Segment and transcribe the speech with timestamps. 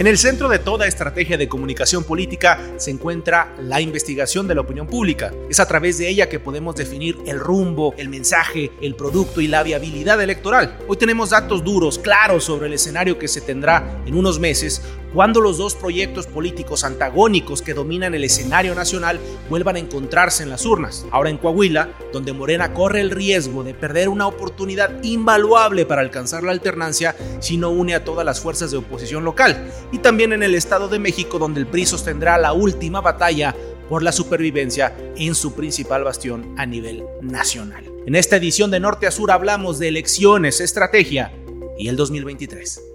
[0.00, 4.62] En el centro de toda estrategia de comunicación política se encuentra la investigación de la
[4.62, 5.30] opinión pública.
[5.50, 9.46] Es a través de ella que podemos definir el rumbo, el mensaje, el producto y
[9.46, 10.78] la viabilidad electoral.
[10.88, 14.80] Hoy tenemos datos duros, claros sobre el escenario que se tendrá en unos meses
[15.12, 20.50] cuando los dos proyectos políticos antagónicos que dominan el escenario nacional vuelvan a encontrarse en
[20.50, 21.06] las urnas.
[21.10, 26.42] Ahora en Coahuila, donde Morena corre el riesgo de perder una oportunidad invaluable para alcanzar
[26.42, 29.70] la alternancia si no une a todas las fuerzas de oposición local.
[29.92, 33.54] Y también en el Estado de México, donde el PRI sostendrá la última batalla
[33.88, 37.84] por la supervivencia en su principal bastión a nivel nacional.
[38.06, 41.32] En esta edición de Norte a Sur hablamos de elecciones, estrategia
[41.76, 42.89] y el 2023.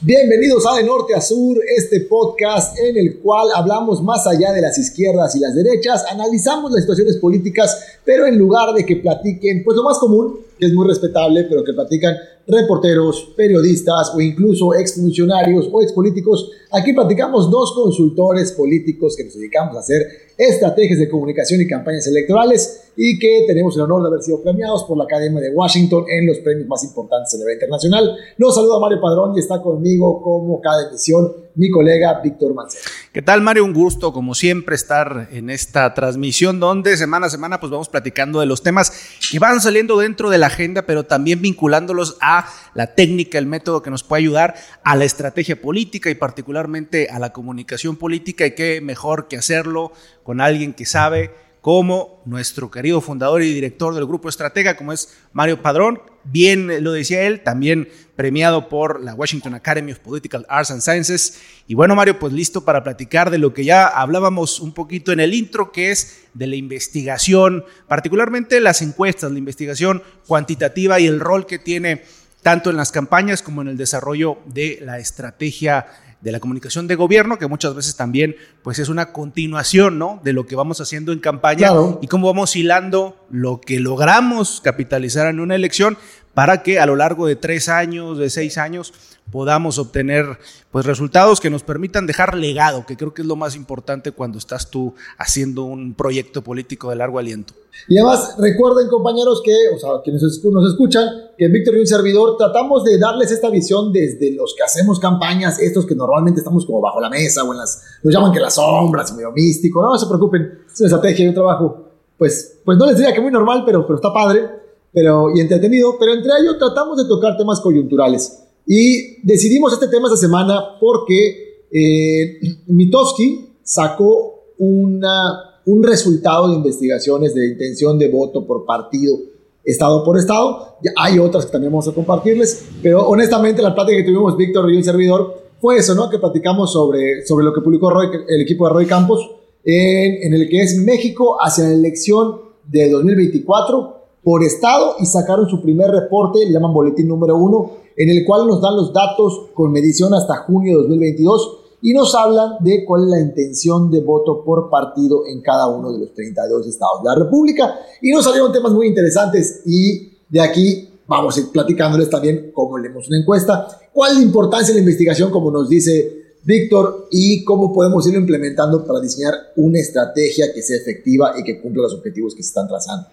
[0.00, 4.60] Bienvenidos a De Norte a Sur, este podcast en el cual hablamos más allá de
[4.60, 9.64] las izquierdas y las derechas, analizamos las situaciones políticas, pero en lugar de que platiquen,
[9.64, 14.74] pues lo más común, que es muy respetable, pero que platican reporteros, periodistas o incluso
[14.74, 20.02] exfuncionarios o expolíticos, aquí platicamos dos consultores políticos que nos dedicamos a hacer
[20.36, 24.84] estrategias de comunicación y campañas electorales y que tenemos el honor de haber sido premiados
[24.84, 28.16] por la Academia de Washington en los premios más importantes a nivel internacional.
[28.38, 32.84] Los saluda Mario Padrón y está conmigo como cada edición mi colega Víctor Mancera.
[33.12, 33.64] ¿Qué tal Mario?
[33.64, 38.38] Un gusto como siempre estar en esta transmisión donde semana a semana pues vamos platicando
[38.38, 38.92] de los temas
[39.30, 43.82] que van saliendo dentro de la agenda pero también vinculándolos a la técnica, el método
[43.82, 48.54] que nos puede ayudar a la estrategia política y particularmente a la comunicación política y
[48.54, 49.92] qué mejor que hacerlo
[50.22, 55.16] con alguien que sabe como nuestro querido fundador y director del grupo Estratega, como es
[55.32, 56.00] Mario Padrón.
[56.24, 61.40] Bien lo decía él, también premiado por la Washington Academy of Political Arts and Sciences.
[61.66, 65.20] Y bueno, Mario, pues listo para platicar de lo que ya hablábamos un poquito en
[65.20, 71.20] el intro, que es de la investigación, particularmente las encuestas, la investigación cuantitativa y el
[71.20, 72.02] rol que tiene
[72.42, 75.86] tanto en las campañas como en el desarrollo de la estrategia
[76.20, 80.20] de la comunicación de gobierno, que muchas veces también pues es una continuación ¿no?
[80.24, 81.70] de lo que vamos haciendo en campaña
[82.00, 85.96] y cómo vamos hilando lo que logramos capitalizar en una elección
[86.34, 88.92] para que a lo largo de tres años, de seis años,
[89.30, 90.38] podamos obtener
[90.70, 94.38] pues resultados que nos permitan dejar legado, que creo que es lo más importante cuando
[94.38, 97.54] estás tú haciendo un proyecto político de largo aliento.
[97.88, 102.36] Y además recuerden compañeros que, o sea, quienes nos escuchan, que Víctor y un servidor
[102.36, 106.80] tratamos de darles esta visión desde los que hacemos campañas, estos que normalmente estamos como
[106.80, 110.06] bajo la mesa o en las, nos llaman que las sombras, medio místico, no, se
[110.06, 111.84] preocupen, es una estrategia y un trabajo,
[112.16, 114.58] pues, pues no les diría que muy normal, pero, pero está padre
[114.92, 118.44] pero, y entretenido, pero entre ellos tratamos de tocar temas coyunturales.
[118.70, 127.34] Y decidimos este tema esta semana porque eh, Mitowski sacó una, un resultado de investigaciones
[127.34, 129.16] de intención de voto por partido,
[129.64, 130.76] estado por estado.
[130.98, 134.76] Hay otras que también vamos a compartirles, pero honestamente la plática que tuvimos Víctor y
[134.76, 136.10] un servidor fue eso, ¿no?
[136.10, 139.30] Que platicamos sobre, sobre lo que publicó el equipo de Roy Campos,
[139.64, 145.48] en, en el que es México hacia la elección de 2024 por estado y sacaron
[145.48, 149.48] su primer reporte, le llaman boletín número uno, en el cual nos dan los datos
[149.54, 154.00] con medición hasta junio de 2022 y nos hablan de cuál es la intención de
[154.00, 157.74] voto por partido en cada uno de los 32 estados de la República.
[158.00, 162.78] Y nos salieron temas muy interesantes y de aquí vamos a ir platicándoles también cómo
[162.78, 167.44] leemos una encuesta, cuál es la importancia de la investigación, como nos dice Víctor, y
[167.44, 171.94] cómo podemos irlo implementando para diseñar una estrategia que sea efectiva y que cumpla los
[171.94, 173.08] objetivos que se están trazando.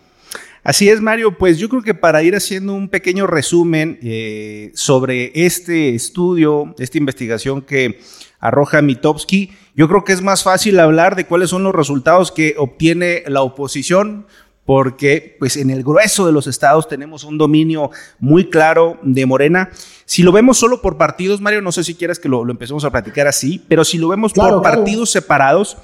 [0.65, 1.37] Así es, Mario.
[1.37, 6.97] Pues yo creo que para ir haciendo un pequeño resumen eh, sobre este estudio, esta
[6.97, 7.99] investigación que
[8.39, 12.55] arroja Mitowski, yo creo que es más fácil hablar de cuáles son los resultados que
[12.57, 14.25] obtiene la oposición,
[14.65, 19.69] porque pues en el grueso de los estados tenemos un dominio muy claro de Morena.
[20.05, 22.89] Si lo vemos solo por partidos, Mario, no sé si quieres que lo, empecemos a
[22.89, 25.77] platicar así, pero si lo vemos por partidos separados,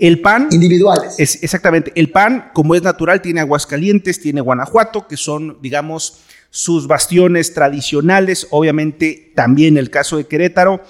[0.00, 0.48] el PAN.
[0.50, 1.14] Individuales.
[1.18, 1.92] Es, exactamente.
[1.94, 8.48] El PAN, como es natural, tiene Aguascalientes, tiene Guanajuato, que son, digamos, sus bastiones tradicionales.
[8.50, 10.82] Obviamente, también el caso de Querétaro.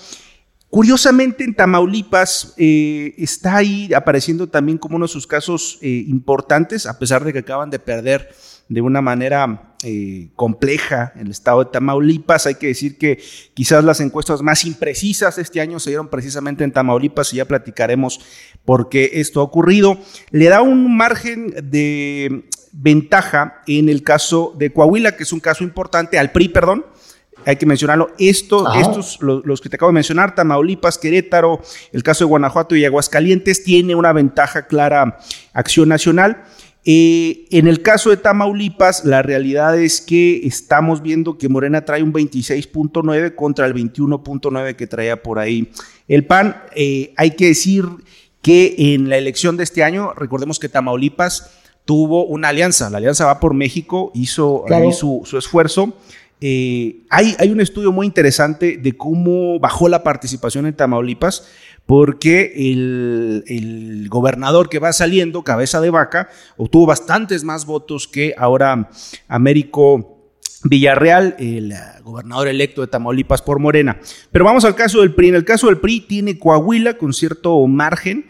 [0.69, 6.87] Curiosamente, en Tamaulipas eh, está ahí apareciendo también como uno de sus casos eh, importantes,
[6.87, 8.33] a pesar de que acaban de perder
[8.71, 12.47] de una manera eh, compleja en el estado de Tamaulipas.
[12.47, 13.21] Hay que decir que
[13.53, 18.21] quizás las encuestas más imprecisas este año se dieron precisamente en Tamaulipas y ya platicaremos
[18.65, 19.99] por qué esto ha ocurrido.
[20.31, 25.65] Le da un margen de ventaja en el caso de Coahuila, que es un caso
[25.65, 26.87] importante, al PRI, perdón,
[27.45, 28.11] hay que mencionarlo.
[28.19, 31.61] Esto, estos, los, que te acabo de mencionar, Tamaulipas, Querétaro,
[31.93, 35.19] el caso de Guanajuato y Aguascalientes, tiene una ventaja clara
[35.55, 36.45] acción nacional.
[36.85, 42.03] Eh, en el caso de Tamaulipas, la realidad es que estamos viendo que Morena trae
[42.03, 45.71] un 26.9 contra el 21.9 que traía por ahí
[46.09, 46.57] el PAN.
[46.75, 47.85] Eh, hay que decir
[48.41, 51.51] que en la elección de este año, recordemos que Tamaulipas
[51.85, 55.95] tuvo una alianza, la alianza va por México, hizo su, esfuerzo.
[56.41, 61.47] Eh, hay, hay un estudio muy interesante de cómo bajó la participación en Tamaulipas
[61.91, 68.91] porque el, gobernador que va saliendo, cabeza de vaca, obtuvo bastantes más votos que ahora
[69.27, 70.31] Américo
[70.63, 73.99] Villarreal, el gobernador electo de Tamaulipas por Morena.
[74.31, 75.31] Pero vamos al caso del PRI.
[75.31, 78.29] En el caso del PRI tiene Coahuila con cierto margen,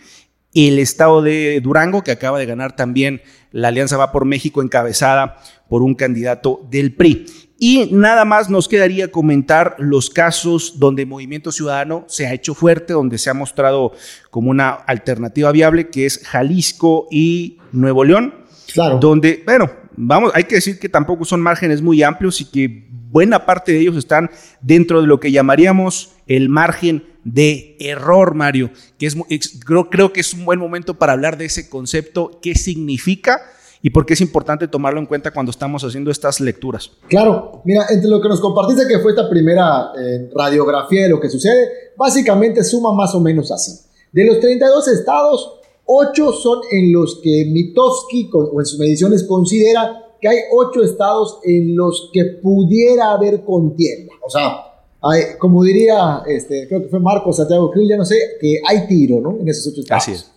[0.55, 3.21] el estado de Durango, que acaba de ganar también
[3.53, 5.37] la Alianza Va por México, encabezada
[5.71, 7.27] por un candidato del PRI.
[7.57, 12.93] Y nada más nos quedaría comentar los casos donde Movimiento Ciudadano se ha hecho fuerte,
[12.93, 13.93] donde se ha mostrado
[14.31, 18.35] como una alternativa viable, que es Jalisco y Nuevo León.
[18.73, 18.99] Claro.
[18.99, 23.47] Donde, bueno, vamos, hay que decir que tampoco son márgenes muy amplios y que buena
[23.47, 24.31] parte de ellos están
[24.61, 29.17] dentro de lo que llamaríamos el margen de error, Mario, que es,
[29.65, 33.41] creo, creo que es un buen momento para hablar de ese concepto, qué significa
[33.83, 36.91] y por qué es importante tomarlo en cuenta cuando estamos haciendo estas lecturas.
[37.09, 41.21] Claro, mira, entre lo que nos compartiste que fue esta primera eh, radiografía de lo
[41.21, 43.73] que sucede, básicamente suma más o menos así.
[44.13, 50.05] De los 32 estados, 8 son en los que Mitofsky o en sus mediciones considera
[50.21, 54.13] que hay 8 estados en los que pudiera haber contienda.
[54.23, 54.67] O sea,
[55.03, 58.87] hay, como diría, este, creo que fue Marco Santiago Krill, ya no sé, que hay
[58.87, 59.39] tiro, ¿no?
[59.41, 60.03] En esos 8 estados.
[60.03, 60.31] Así es.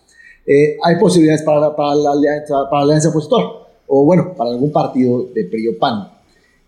[0.45, 4.71] Eh, hay posibilidades para, para, la alianza, para la alianza opositor, o bueno, para algún
[4.71, 6.09] partido de PRI PAN.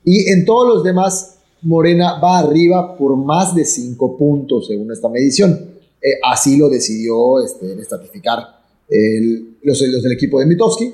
[0.04, 5.10] Y en todos los demás, Morena va arriba por más de 5 puntos según esta
[5.10, 5.76] medición.
[6.02, 8.56] Eh, así lo decidió este, estatificar
[9.64, 10.94] los, los, del equipo de Mitowski.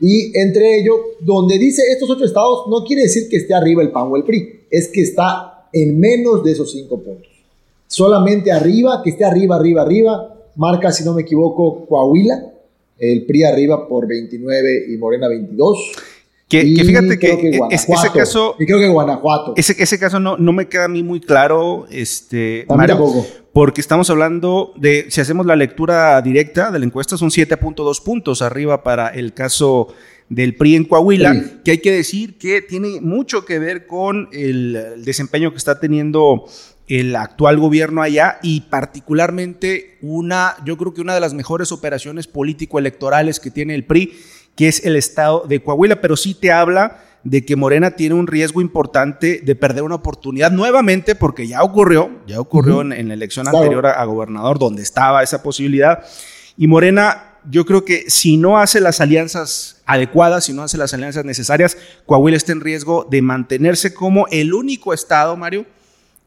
[0.00, 3.90] Y entre ellos, donde dice estos ocho estados, no quiere decir que esté arriba el
[3.90, 7.28] PAN o el PRI, es que está en menos de esos 5 puntos.
[7.86, 12.52] Solamente arriba, que esté arriba, arriba, arriba, marca, si no me equivoco, Coahuila,
[12.98, 15.92] el PRI arriba por 29 y Morena 22.
[16.48, 18.56] Que, fíjate que, ese caso.
[18.58, 19.52] Y creo que Guanajuato.
[19.56, 24.08] Ese, ese caso no, no me queda a mí muy claro, este, Mario, porque estamos
[24.08, 29.08] hablando de, si hacemos la lectura directa de la encuesta, son 7.2 puntos arriba para
[29.08, 29.88] el caso
[30.30, 35.02] del PRI en Coahuila, que hay que decir que tiene mucho que ver con el
[35.04, 36.46] desempeño que está teniendo
[36.88, 42.26] el actual gobierno allá y particularmente una, yo creo que una de las mejores operaciones
[42.26, 44.18] político-electorales que tiene el PRI,
[44.56, 48.26] que es el estado de Coahuila, pero sí te habla de que Morena tiene un
[48.26, 53.46] riesgo importante de perder una oportunidad nuevamente, porque ya ocurrió, ya ocurrió en, la elección
[53.46, 56.04] anterior a, a gobernador, donde estaba esa posibilidad,
[56.56, 60.92] y Morena yo creo que si no hace las alianzas adecuadas, si no hace las
[60.94, 61.76] alianzas necesarias,
[62.06, 65.66] Coahuila está en riesgo de mantenerse como el único estado, Mario,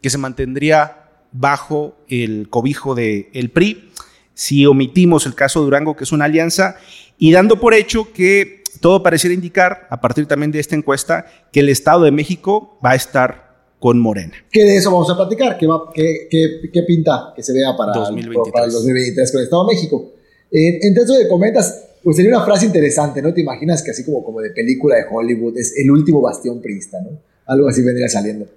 [0.02, 1.02] que se mantendría
[1.32, 3.90] bajo el cobijo del el PRI,
[4.34, 6.76] si omitimos el caso de Durango, que es una alianza,
[7.18, 11.60] y dando por hecho que todo pareciera indicar, a partir también de esta encuesta, que
[11.60, 14.34] el Estado de México va a estar con Morena.
[14.52, 18.54] Que de eso vamos a platicar, ¿qué, pinta que se vea para, 2023.
[18.54, 20.12] para el 2023 con el Estado de México?
[20.52, 23.34] Eh, entonces, de comentas, pues sería una frase interesante, ¿no?
[23.34, 27.00] Te imaginas que así como, como de película de Hollywood, es el último bastión priista,
[27.02, 27.20] ¿no?
[27.46, 28.48] Algo así vendría saliendo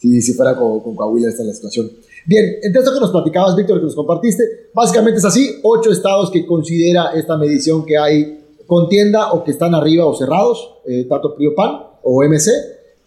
[0.00, 1.90] si, si fuera con, con, Coahuila esta es la situación.
[2.26, 4.42] Bien, entonces lo que nos platicabas, Víctor, que nos compartiste,
[4.74, 9.74] básicamente es así, ocho estados que considera esta medición que hay contienda o que están
[9.74, 12.50] arriba o cerrados, eh, tanto PRIOPAN o MC,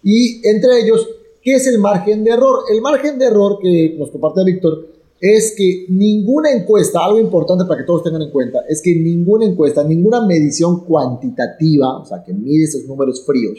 [0.03, 1.07] y entre ellos,
[1.41, 2.59] ¿qué es el margen de error?
[2.71, 4.87] El margen de error que nos comparte Víctor
[5.19, 9.45] es que ninguna encuesta, algo importante para que todos tengan en cuenta, es que ninguna
[9.45, 13.57] encuesta, ninguna medición cuantitativa, o sea, que mide esos números fríos,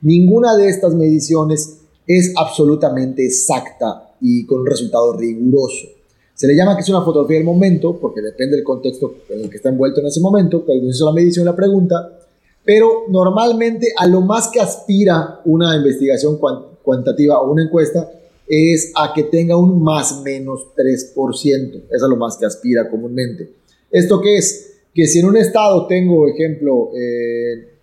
[0.00, 5.88] ninguna de estas mediciones es absolutamente exacta y con un resultado riguroso.
[6.34, 9.50] Se le llama que es una fotografía del momento, porque depende del contexto en el
[9.50, 12.18] que está envuelto en ese momento, que hizo la medición la pregunta,
[12.64, 16.38] pero normalmente a lo más que aspira una investigación
[16.82, 18.10] cuantitativa o una encuesta
[18.48, 21.14] es a que tenga un más menos 3%.
[21.14, 23.54] Eso es lo más que aspira comúnmente.
[23.90, 24.74] ¿Esto qué es?
[24.94, 26.90] Que si en un estado tengo, ejemplo,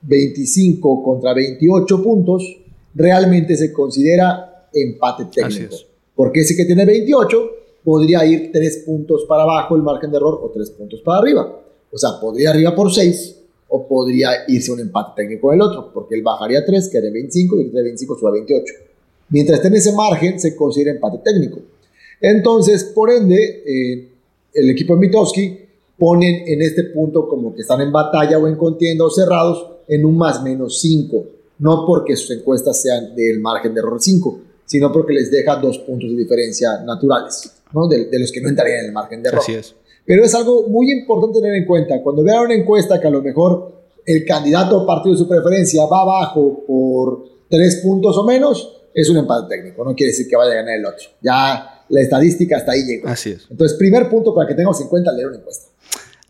[0.01, 2.43] 25 eh, contra 28 puntos,
[2.95, 5.75] realmente se considera empate técnico.
[6.15, 7.51] Porque ese que tiene 28
[7.83, 11.59] podría ir 3 puntos para abajo el margen de error o 3 puntos para arriba.
[11.91, 15.91] O sea, podría arriba por 6 o podría irse un empate técnico con el otro,
[15.93, 18.73] porque él bajaría 3, quedaría 25 y el de 25 sube a 28.
[19.29, 21.59] Mientras esté en ese margen, se considera empate técnico.
[22.21, 24.09] Entonces, por ende, eh,
[24.53, 25.59] el equipo de Mitowski
[25.97, 30.05] ponen en este punto como que están en batalla o en contienda o cerrados en
[30.05, 31.25] un más menos 5.
[31.63, 35.79] No porque sus encuestas sean del margen de error 5, sino porque les deja dos
[35.79, 37.87] puntos de diferencia naturales, ¿no?
[37.87, 39.41] de, de los que no entrarían en el margen de error.
[39.41, 39.73] Así es.
[40.05, 42.01] Pero es algo muy importante tener en cuenta.
[42.03, 43.71] Cuando vean una encuesta que a lo mejor
[44.05, 49.09] el candidato o partido de su preferencia va abajo por tres puntos o menos, es
[49.09, 49.85] un empate técnico.
[49.85, 51.05] No quiere decir que vaya a ganar el otro.
[51.21, 53.07] Ya la estadística hasta ahí llegó.
[53.07, 53.47] Así es.
[53.49, 55.67] Entonces, primer punto para que tengamos en cuenta leer una encuesta.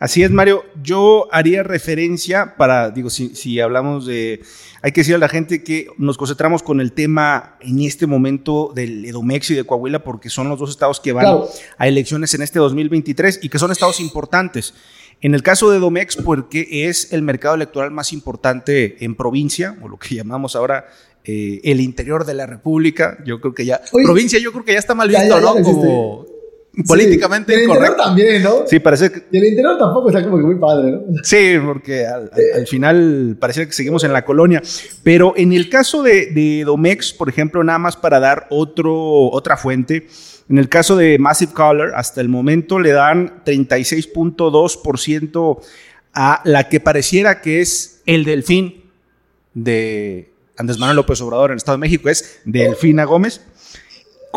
[0.04, 0.66] Así es, Mario.
[0.84, 4.42] Yo haría referencia para, digo, si, si, hablamos de,
[4.82, 8.74] hay que decir a la gente que nos concentramos con el tema en este momento
[8.76, 11.48] del Edomex y de Coahuila porque son los dos estados que van claro.
[11.78, 14.74] a elecciones en este 2023 y que son estados importantes.
[15.22, 19.88] En el caso de Edomex, porque es el mercado electoral más importante en provincia, o
[19.88, 20.86] lo que llamamos ahora
[21.24, 23.20] eh, el interior de la República.
[23.26, 25.36] Yo creo que ya, Oye, provincia, yo creo que ya está mal visto, ya, ya,
[25.36, 25.64] ya ¿no?
[25.64, 26.33] Como
[26.88, 27.92] políticamente sí, el incorrecto.
[27.92, 28.68] interior también, ¿no?
[28.68, 29.26] Sí, parece que...
[29.32, 31.02] Y el interior tampoco está como que muy padre, ¿no?
[31.24, 34.60] Sí, porque al, al, al final parece que seguimos en la colonia.
[35.04, 39.56] Pero en el caso de, de, Domex, por ejemplo, nada más para dar otro, otra
[39.56, 40.08] fuente,
[40.50, 45.60] en el caso de Massive Color, hasta el momento le dan 36.2%
[46.16, 48.84] a la que pareciera que es el delfín
[49.54, 53.42] de Andrés Manuel López Obrador en el Estado de México, es Delfina Gómez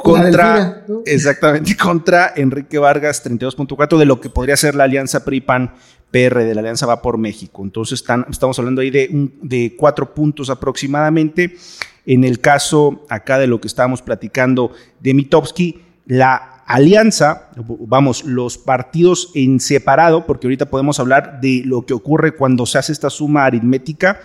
[0.02, 1.02] contra Delfina, ¿no?
[1.06, 5.74] exactamente contra Enrique Vargas 32.4 de lo que podría ser la alianza PRI PAN
[6.10, 7.64] PR de la alianza va por México.
[7.64, 11.56] Entonces están, estamos hablando ahí de, un, de cuatro puntos aproximadamente.
[12.04, 18.58] En el caso acá de lo que estábamos platicando de Mitowski la alianza vamos los
[18.58, 23.10] partidos en separado porque ahorita podemos hablar de lo que ocurre cuando se hace esta
[23.10, 24.20] suma aritmética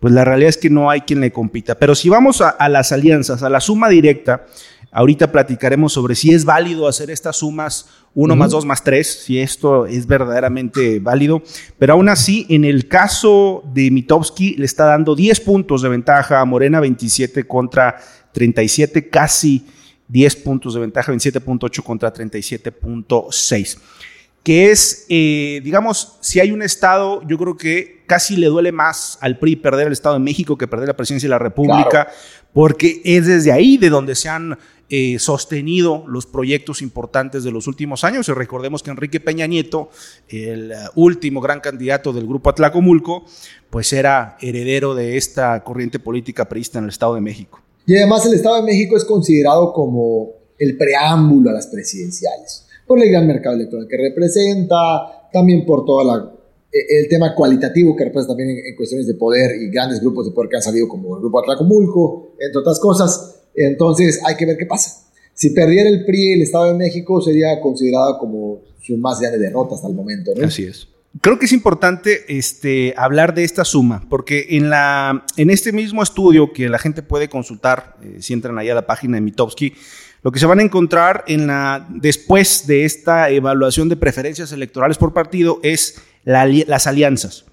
[0.00, 1.76] pues la realidad es que no hay quien le compita.
[1.76, 4.44] Pero si vamos a, a las alianzas a la suma directa
[4.96, 8.38] Ahorita platicaremos sobre si es válido hacer estas sumas 1 uh -huh.
[8.38, 11.42] más 2 más 3, si esto es verdaderamente válido.
[11.80, 16.40] Pero aún así, en el caso de Mitowski, le está dando 10 puntos de ventaja
[16.40, 17.96] a Morena, 27 contra
[18.30, 19.66] 37, casi
[20.06, 23.78] 10 puntos de ventaja, 27.8 contra 37.6
[24.44, 29.16] que es, eh, digamos, si hay un Estado, yo creo que casi le duele más
[29.22, 32.10] al PRI perder el Estado de México que perder la presidencia de la República, claro.
[32.52, 34.58] porque es desde ahí de donde se han
[34.90, 38.28] eh, sostenido los proyectos importantes de los últimos años.
[38.28, 39.88] Y recordemos que Enrique Peña Nieto,
[40.28, 43.24] el uh, último gran candidato del grupo Atlacomulco,
[43.70, 47.60] pues era heredero de esta corriente política priista en el Estado de México.
[47.86, 53.02] Y además el Estado de México es considerado como el preámbulo a las presidenciales por
[53.02, 56.32] el gran mercado electoral que representa, también por todo la,
[56.72, 60.32] e, el tema cualitativo que representa también en, cuestiones de poder y grandes grupos de
[60.32, 63.33] poder que han salido como el grupo Atlacomulco, entre otras cosas.
[63.54, 65.04] Entonces hay que ver qué pasa.
[65.32, 69.74] Si perdiera el PRI el Estado de México sería considerado como su más grande derrota
[69.74, 70.32] hasta el momento.
[70.36, 70.46] ¿no?
[70.46, 70.88] Así es.
[71.20, 76.68] Creo que es importante este, hablar de esta suma, porque en, este mismo estudio que
[76.68, 79.74] la gente puede consultar, eh, si entran ahí a la página de Mitowski,
[80.22, 84.98] lo que se van a encontrar en la, después de esta evaluación de preferencias electorales
[84.98, 87.44] por partido es la, las alianzas.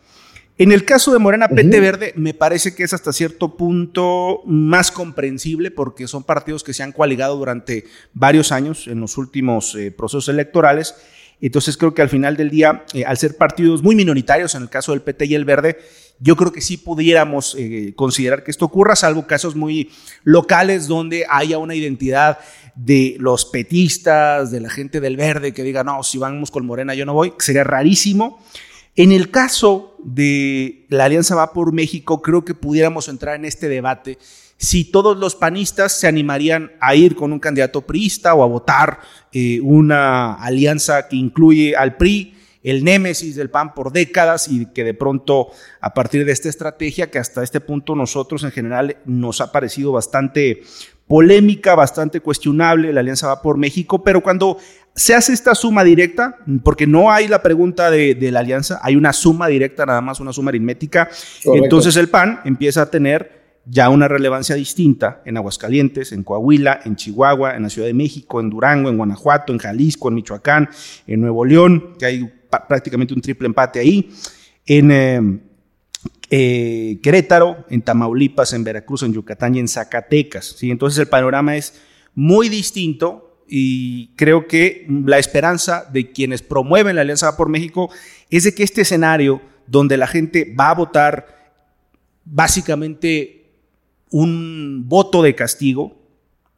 [0.62, 1.56] En el caso de Morena uh -huh.
[1.56, 6.72] PT Verde, me parece que es hasta cierto punto más comprensible porque son partidos que
[6.72, 10.94] se han coaligado durante varios años en los últimos eh, procesos electorales.
[11.42, 14.70] Entonces creo que al final del día, eh, al ser partidos muy minoritarios, en el
[14.70, 15.80] caso del PT y el Verde,
[16.20, 19.90] yo creo que sí pudiéramos eh, considerar que esto ocurra, salvo casos muy
[20.24, 22.38] locales donde haya una identidad
[22.76, 26.94] de los petistas, de la gente del verde que diga, no, si vamos con Morena
[26.94, 28.40] yo no voy, sería rarísimo.
[28.96, 33.70] En el caso de la Alianza Va por México, creo que pudiéramos entrar en este
[33.70, 34.18] debate
[34.58, 39.00] si todos los panistas se animarían a ir con un candidato priista o a votar
[39.32, 44.84] eh, una alianza que incluye al PRI, el némesis del PAN por décadas y que
[44.84, 45.48] de pronto
[45.80, 49.94] a partir de esta estrategia que hasta este punto nosotros en general nos ha parecido
[49.94, 50.62] bastante
[51.08, 54.58] polémica, bastante cuestionable, la alianza va por México, pero cuando
[54.96, 58.96] se hace esta suma directa, porque no hay la pregunta de, de la alianza, hay
[58.96, 61.10] una suma directa, nada más una suma aritmética,
[61.44, 61.64] Correcto.
[61.64, 66.96] entonces el PAN empieza a tener ya una relevancia distinta en Aguascalientes, en Coahuila, en
[66.96, 70.70] Chihuahua, en la Ciudad de México, en Durango, en Guanajuato, en Jalisco, en Michoacán,
[71.08, 72.34] en Nuevo León, que hay
[72.68, 74.10] prácticamente un triple empate ahí,
[74.66, 75.40] en eh,
[76.30, 80.56] eh, Querétaro, en Tamaulipas, en Veracruz, en Yucatán y en Zacatecas.
[80.58, 80.72] ¿sí?
[80.72, 81.80] Entonces el panorama es
[82.16, 87.90] muy distinto y creo que la esperanza de quienes promueven la Alianza por México
[88.30, 91.26] es de que este escenario donde la gente va a votar
[92.24, 93.52] básicamente
[94.10, 95.98] un voto de castigo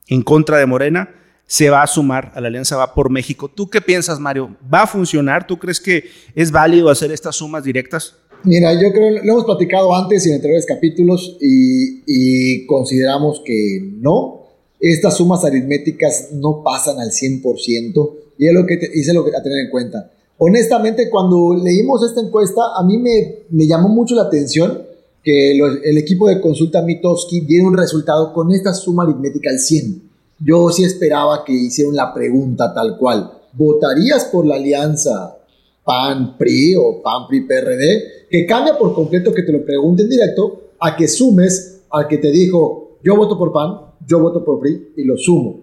[0.08, 1.10] en contra de Morena,
[1.48, 3.48] se va a sumar a la Alianza Va por México.
[3.48, 4.56] ¿Tú qué piensas, Mario?
[4.72, 5.48] ¿Va a funcionar?
[5.48, 8.16] ¿Tú crees que es válido hacer estas sumas directas?
[8.44, 14.43] Mira, yo creo, lo hemos platicado antes en anteriores capítulos y, consideramos que no.
[14.86, 19.42] Estas sumas aritméticas no pasan al 100% y es lo que, es lo que a
[19.42, 20.12] tener en cuenta.
[20.38, 24.84] Honestamente, cuando leímos esta encuesta, a mí me, me llamó mucho la atención
[25.24, 30.02] que el equipo de consulta Mitowski diera un resultado con esta suma aritmética al 100.
[30.46, 33.32] Yo sí esperaba que hicieran la pregunta tal cual.
[33.54, 35.38] ¿Votarías por la alianza
[35.86, 38.28] PAN-PRI o PAN-PRI-PRD?
[38.30, 42.32] Que cambia por completo que te lo pregunten directo a que sumes al que te
[42.32, 45.62] dijo yo voto por PAN, yo voto por PRI y lo sumo.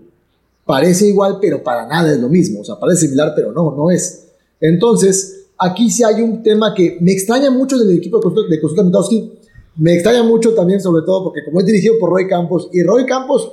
[0.65, 2.61] Parece igual, pero para nada es lo mismo.
[2.61, 4.29] O sea, parece similar, pero no, no es.
[4.61, 8.61] Entonces, aquí sí hay un tema que me extraña mucho del equipo de consulta, de
[8.61, 9.33] consulta Mitowski.
[9.77, 13.07] Me extraña mucho también, sobre todo, porque como es dirigido por Roy Campos, y Roy
[13.07, 13.51] Campos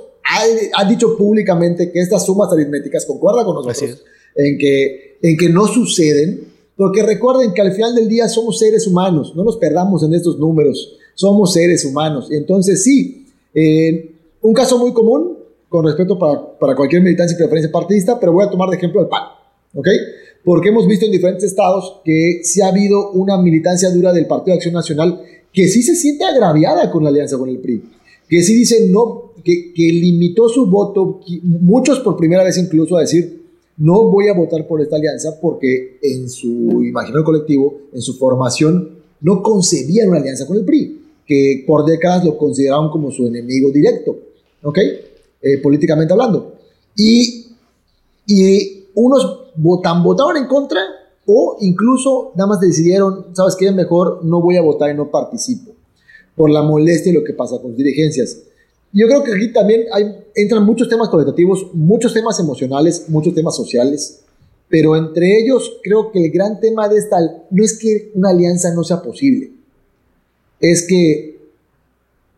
[0.74, 4.02] ha, dicho públicamente que estas sumas aritméticas concuerda con nosotros
[4.34, 8.86] en que, en que no suceden, porque recuerden que al final del día somos seres
[8.86, 12.28] humanos, no nos perdamos en estos números, somos seres humanos.
[12.30, 13.26] Entonces, sí,
[14.48, 15.36] un caso muy común,
[15.68, 19.02] con respeto para, para cualquier militancia y preferencia partidista, pero voy a tomar de ejemplo
[19.02, 19.24] el PAN,
[19.74, 19.88] ¿ok?
[20.42, 24.54] Porque hemos visto en diferentes estados que sí ha habido una militancia dura del Partido
[24.54, 25.20] de Acción Nacional
[25.52, 27.82] que sí se siente agraviada con la alianza con el PRI,
[28.26, 33.00] que sí dice no, que, que limitó su voto, muchos por primera vez incluso a
[33.00, 33.42] decir,
[33.76, 38.98] no voy a votar por esta alianza porque en su imaginario colectivo, en su formación,
[39.20, 43.70] no concebían una alianza con el PRI, que por décadas lo consideraban como su enemigo
[43.70, 44.16] directo,
[44.62, 44.78] ¿ok?
[45.40, 46.54] Eh, políticamente hablando.
[46.96, 47.46] Y,
[48.26, 50.80] y unos votan, votaron en contra
[51.26, 53.70] o incluso nada más decidieron, ¿sabes qué?
[53.70, 55.72] Mejor no voy a votar y no participo
[56.34, 58.38] por la molestia y lo que pasa con dirigencias.
[58.92, 63.54] Yo creo que aquí también hay, entran muchos temas cualitativos, muchos temas emocionales, muchos temas
[63.54, 64.20] sociales,
[64.68, 67.18] pero entre ellos creo que el gran tema de esta
[67.50, 69.52] no es que una alianza no sea posible,
[70.60, 71.38] es que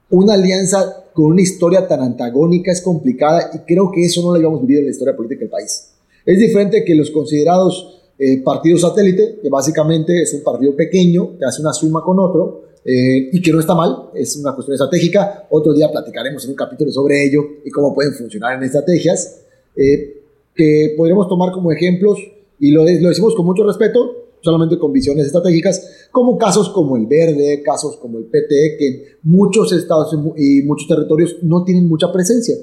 [0.09, 4.37] una alianza con una historia tan antagónica es complicada y creo que eso no lo
[4.37, 5.91] habíamos vivido en la historia política del país.
[6.25, 11.45] Es diferente que los considerados eh, partidos satélite, que básicamente es un partido pequeño que
[11.45, 15.47] hace una suma con otro, eh, y que no está mal, es una cuestión estratégica.
[15.51, 19.41] Otro día platicaremos en un capítulo sobre ello y cómo pueden funcionar en estrategias,
[19.77, 20.23] eh,
[20.55, 22.19] que podríamos tomar como ejemplos,
[22.59, 27.07] y lo, lo decimos con mucho respeto, solamente con visiones estratégicas, como casos como el
[27.07, 32.13] Verde, casos como el PT, que en muchos estados y muchos territorios no tienen mucha
[32.13, 32.57] presencia,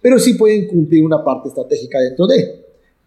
[0.00, 2.64] pero sí pueden cumplir una parte estratégica dentro de.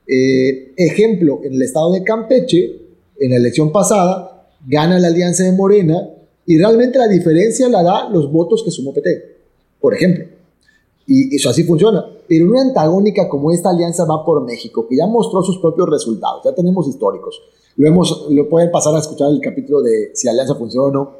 [0.08, 2.82] Eh, ejemplo, en el estado de Campeche,
[3.20, 6.10] en la elección pasada, gana la alianza de Morena
[6.46, 9.38] y realmente la diferencia la da los votos que sumó PT,
[9.80, 10.26] por ejemplo.
[11.08, 12.06] Y eso así funciona.
[12.28, 16.42] Pero una antagónica como esta alianza va por México, que ya mostró sus propios resultados,
[16.46, 17.42] ya tenemos históricos.
[17.78, 20.92] Lo, hemos, lo pueden pasar a escuchar el capítulo de si la alianza funciona o
[20.92, 21.12] no.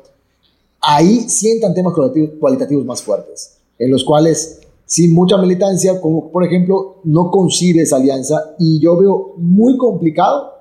[0.82, 1.94] Ahí sientan temas
[2.40, 7.96] cualitativos más fuertes, en los cuales sin mucha militancia, como por ejemplo, no concibe esa
[7.96, 10.52] alianza y yo veo muy complicado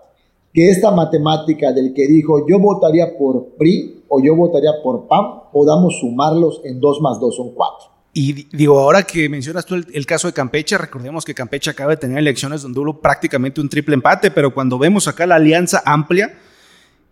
[0.53, 5.51] que esta matemática del que dijo yo votaría por PRI o yo votaría por PAM,
[5.53, 7.90] podamos sumarlos en 2 más 2 son 4.
[8.13, 11.97] Y digo, ahora que mencionas tú el, caso de Campeche, recordemos que Campeche acaba de
[11.97, 16.35] tener elecciones donde hubo prácticamente un triple empate, pero cuando vemos acá la alianza amplia,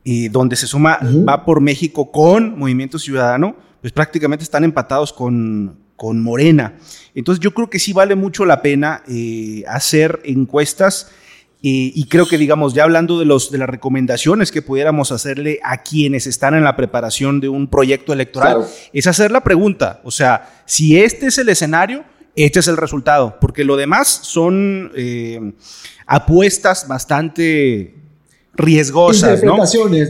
[0.02, 5.78] y donde se suma, va por México con Movimiento Ciudadano, pues prácticamente están empatados con,
[5.96, 6.74] con Morena.
[7.14, 11.10] Entonces yo creo que sí vale mucho la pena eh, hacer encuestas
[11.60, 15.82] y creo que, digamos, ya hablando de, los, de las recomendaciones que pudiéramos hacerle a
[15.82, 20.62] quienes están en la preparación de un proyecto electoral, es hacer la pregunta, o sea,
[20.66, 22.04] si este es el escenario,
[22.36, 25.52] este es el resultado, porque lo demás son eh,
[26.06, 27.94] apuestas bastante
[28.54, 29.56] riesgosas, ¿no?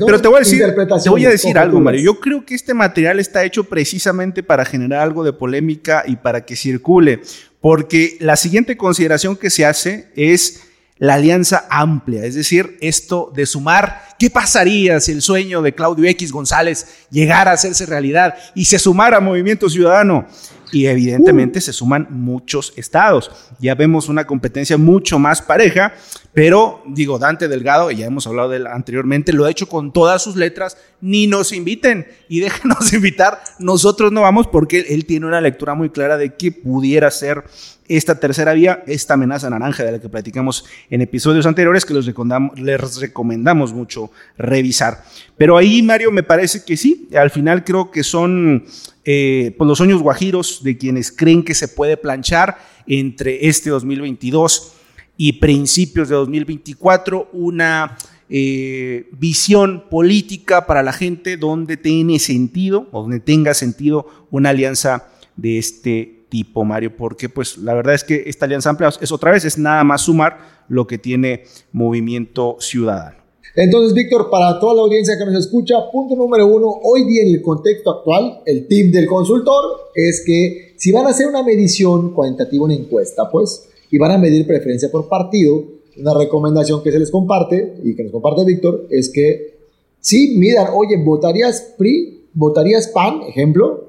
[0.07, 0.63] Pero te voy a decir,
[1.03, 2.01] te voy a decir algo, Mario.
[2.03, 6.45] Yo creo que este material está hecho precisamente para generar algo de polémica y para
[6.45, 7.21] que circule,
[7.61, 10.68] porque la siguiente consideración que se hace es
[10.99, 16.09] la alianza amplia, es decir, esto de sumar, ¿qué pasaría si el sueño de Claudio
[16.11, 20.27] X González llegara a hacerse realidad y se sumara a Movimiento Ciudadano?
[20.71, 23.31] Y evidentemente se suman muchos estados.
[23.59, 25.95] Ya vemos una competencia mucho más pareja,
[26.35, 30.23] pero digo, Dante Delgado, ya hemos hablado de él anteriormente, lo ha hecho con todas
[30.23, 35.41] sus letras, ni nos inviten y déjenos invitar, nosotros no vamos porque él tiene una
[35.41, 37.45] lectura muy clara de que pudiera ser
[37.89, 42.59] esta tercera vía, esta amenaza naranja de la que platicamos en episodios anteriores, que recomendamos,
[42.61, 45.03] les recomendamos mucho revisar.
[45.37, 48.65] Pero ahí, Mario, me parece que sí, al final creo que son
[49.05, 54.75] eh, pues los sueños guajiros de quienes creen que se puede planchar entre este 2022
[55.17, 57.97] y principios de 2024 una
[58.31, 65.09] eh, visión política para la gente donde tiene sentido, o donde tenga sentido una alianza
[65.37, 69.31] de este tipo, Mario, porque pues la verdad es que esta alianza amplia es otra
[69.31, 73.19] vez, es nada más sumar lo que tiene Movimiento Ciudadano.
[73.55, 77.35] Entonces, Víctor, para toda la audiencia que nos escucha, punto número uno, hoy día en
[77.35, 79.65] el contexto actual, el tip del consultor
[79.95, 84.19] es que si van a hacer una medición cuantitativa, una encuesta, pues, y van a
[84.19, 85.65] medir preferencia por partido,
[85.97, 89.59] una recomendación que se les comparte y que nos comparte Víctor es que
[89.99, 92.29] si miran, oye, ¿votarías PRI?
[92.35, 93.23] ¿Votarías PAN?
[93.23, 93.89] Ejemplo.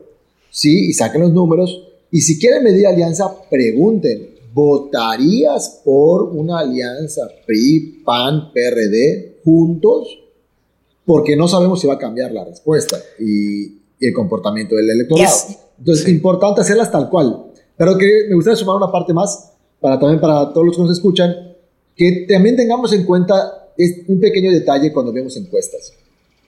[0.49, 7.29] Sí, y saquen los números y si quieren medir alianza, pregunten, ¿votarías por una alianza
[7.45, 10.19] PRI, PAN, PRD juntos?
[11.05, 15.35] Porque no sabemos si va a cambiar la respuesta y, el comportamiento del electorado.
[15.77, 17.47] Entonces, es importante hacerlas tal cual.
[17.75, 20.91] Pero que me gustaría sumar una parte más, para también para todos los que nos
[20.91, 21.35] escuchan,
[21.95, 23.67] que también tengamos en cuenta
[24.07, 25.93] un pequeño detalle cuando vemos encuestas.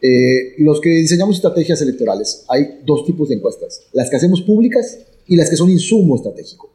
[0.01, 3.83] Eh, los que diseñamos estrategias electorales, hay dos tipos de encuestas.
[3.91, 6.69] Las que hacemos públicas y las que son insumo estratégico.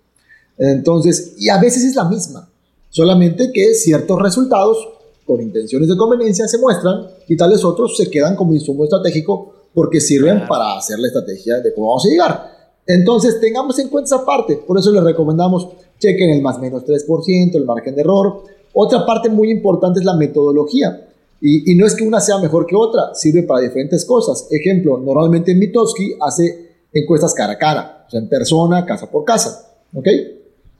[0.58, 2.48] Entonces, y a veces es la misma,
[2.90, 4.78] solamente que ciertos resultados
[5.26, 10.00] con intenciones de conveniencia se muestran y tales otros se quedan como insumo estratégico porque
[10.00, 12.56] sirven para hacer la estrategia de cómo vamos a llegar.
[12.86, 17.54] Entonces, tengamos en cuenta esa parte, por eso les recomendamos chequen el más menos 3%,
[17.54, 18.42] el margen de error.
[18.72, 21.08] Otra parte muy importante es la metodología.
[21.40, 24.46] Y, y, no es que una sea mejor que otra, sirve para diferentes cosas.
[24.50, 29.72] Ejemplo, normalmente Mitowski hace encuestas cara a cara o sea, en persona, casa por casa,
[29.94, 30.06] ¿ok?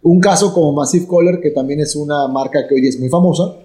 [0.02, 3.56] Un caso como Massive Caller, que también es una marca que hoy es muy famosa,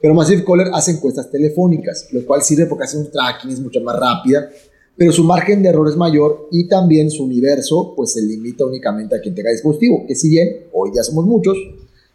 [0.00, 3.80] pero Massive Caller hace encuestas telefónicas, lo cual sirve porque hace un tracking, es mucho
[3.80, 4.50] más rápida,
[4.96, 9.16] pero su margen de error es mayor y también su universo pues se limita únicamente
[9.16, 11.56] a quien tenga dispositivo, que si bien hoy ya somos muchos,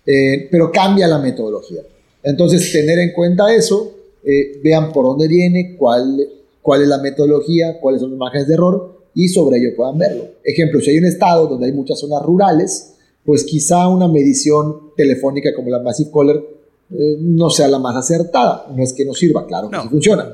[0.06, 1.82] eh, pero cambia la metodología.
[2.24, 6.28] Entonces, tener en cuenta eso, eh, vean por dónde viene, cuál,
[6.62, 10.26] cuál es la metodología, cuáles son los márgenes de error y sobre ello puedan verlo.
[10.44, 12.94] Ejemplo, si hay un estado donde hay muchas zonas rurales,
[13.26, 16.44] pues quizá una medición telefónica como la Massive Caller
[16.92, 18.68] eh, no sea la más acertada.
[18.76, 20.34] No es que no sirva, claro que sí funciona.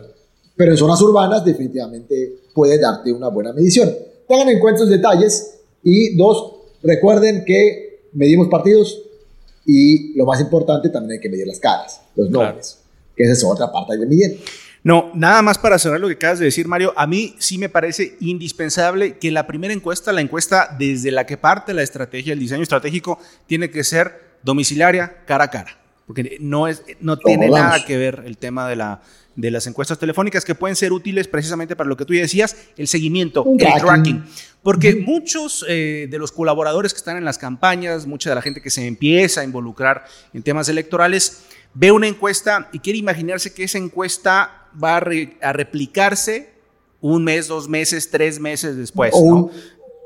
[0.56, 3.94] Pero en zonas urbanas definitivamente puede darte una buena medición.
[4.28, 5.60] Tengan en cuenta los detalles.
[5.84, 9.02] Y dos, recuerden que medimos partidos
[9.66, 12.80] y lo más importante también hay que medir las caras, los nombres,
[13.16, 14.38] que esa es otra parte de midiendo.
[14.86, 16.94] No, nada más para cerrar lo que acabas de decir, Mario.
[16.96, 21.38] A mí sí me parece indispensable que la primera encuesta, la encuesta desde la que
[21.38, 23.18] parte la estrategia, el diseño estratégico,
[23.48, 25.76] tiene que ser domiciliaria, cara a cara.
[26.06, 29.02] Porque no, es, no tiene nada que ver el tema de, la,
[29.36, 32.88] de las encuestas telefónicas que pueden ser útiles precisamente para lo que tú decías, el
[32.88, 34.24] seguimiento, el tracking.
[34.62, 38.62] Porque muchos eh, de los colaboradores que están en las campañas, mucha de la gente
[38.62, 41.42] que se empieza a involucrar en temas electorales,
[41.74, 46.50] ve una encuesta y quiere imaginarse que esa encuesta va a, replicarse
[47.02, 49.12] un mes, dos meses, tres meses después.
[49.14, 49.52] O, un,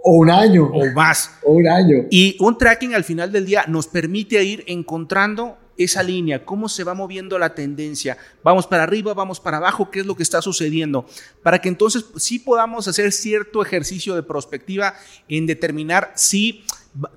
[0.03, 0.65] o un año.
[0.65, 1.31] O más.
[1.43, 2.05] O un año.
[2.09, 6.83] Y un tracking al final del día nos permite ir encontrando esa línea, cómo se
[6.83, 10.41] va moviendo la tendencia, vamos para arriba, vamos para abajo, qué es lo que está
[10.41, 11.05] sucediendo,
[11.41, 14.93] para que entonces sí podamos hacer cierto ejercicio de prospectiva
[15.29, 16.65] en determinar si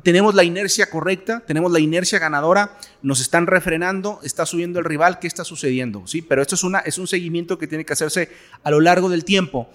[0.03, 5.19] tenemos la inercia correcta, tenemos la inercia ganadora, nos están refrenando, está subiendo el rival,
[5.19, 6.07] ¿qué está sucediendo?
[6.07, 6.23] ¿Sí?
[6.23, 8.29] Pero esto es, una, es un seguimiento que tiene que hacerse
[8.63, 9.69] a lo largo del tiempo.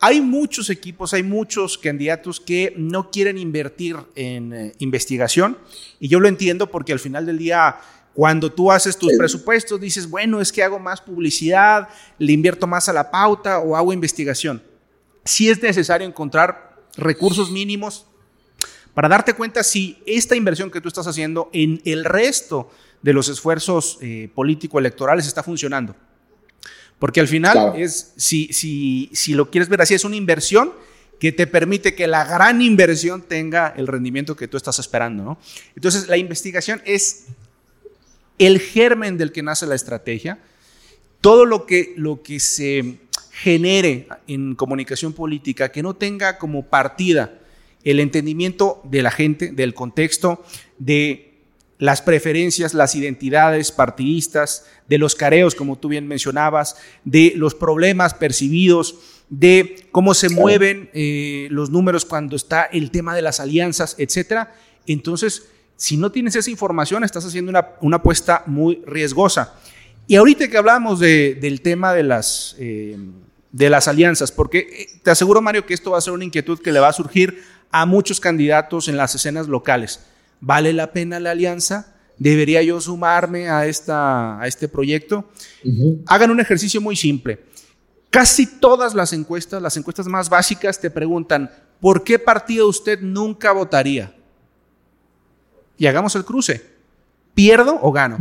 [0.00, 5.58] Hay muchos equipos, hay muchos candidatos que no quieren invertir en eh, investigación
[5.98, 7.76] y yo lo entiendo porque al final del día,
[8.14, 12.88] cuando tú haces tus presupuestos, dices, bueno, es que hago más publicidad, le invierto más
[12.88, 14.62] a la pauta o hago investigación.
[15.24, 18.06] Si es necesario encontrar recursos mínimos
[18.98, 22.68] para darte cuenta si esta inversión que tú estás haciendo en el resto
[23.00, 25.94] de los esfuerzos eh, político-electorales está funcionando.
[26.98, 30.72] Porque al final es, si, si, si lo quieres ver así, es una inversión
[31.20, 35.38] que te permite que la gran inversión tenga el rendimiento que tú estás esperando.
[35.76, 37.26] Entonces, la investigación es
[38.36, 40.40] el germen del que nace la estrategia.
[41.20, 42.98] Todo lo que, lo que se
[43.30, 47.38] genere en comunicación política que no tenga como partida
[47.90, 50.44] el entendimiento de la gente, del contexto,
[50.78, 51.28] de
[51.78, 58.14] las preferencias, las identidades partidistas, de los careos, como tú bien mencionabas, de los problemas
[58.14, 58.96] percibidos,
[59.28, 64.54] de cómo se mueven eh, los números cuando está el tema de las alianzas, etcétera.
[64.86, 65.48] Entonces,
[65.80, 69.54] Si no tienes esa información, estás haciendo una, apuesta muy riesgosa.
[70.08, 72.96] Y ahorita que hablamos del tema de las, eh,
[73.52, 76.58] de las alianzas, porque eh, te aseguro, Mario, que esto va a ser una inquietud
[76.58, 80.00] que le va a surgir a muchos candidatos en las escenas locales.
[80.40, 81.94] ¿Vale la pena la alianza?
[82.18, 85.30] ¿Debería yo sumarme a, esta, a este proyecto?
[86.06, 87.40] Hagan un ejercicio muy simple.
[88.10, 93.52] Casi todas las encuestas, las encuestas más básicas, te preguntan, ¿por qué partido usted nunca
[93.52, 94.14] votaría?
[95.76, 96.64] Y hagamos el cruce.
[97.34, 98.18] ¿Pierdo o gano?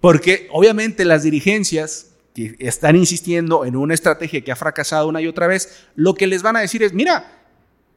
[0.00, 5.26] Porque obviamente las dirigencias que están insistiendo en una estrategia que ha fracasado una y
[5.26, 7.32] otra vez, lo que les van a decir es, mira,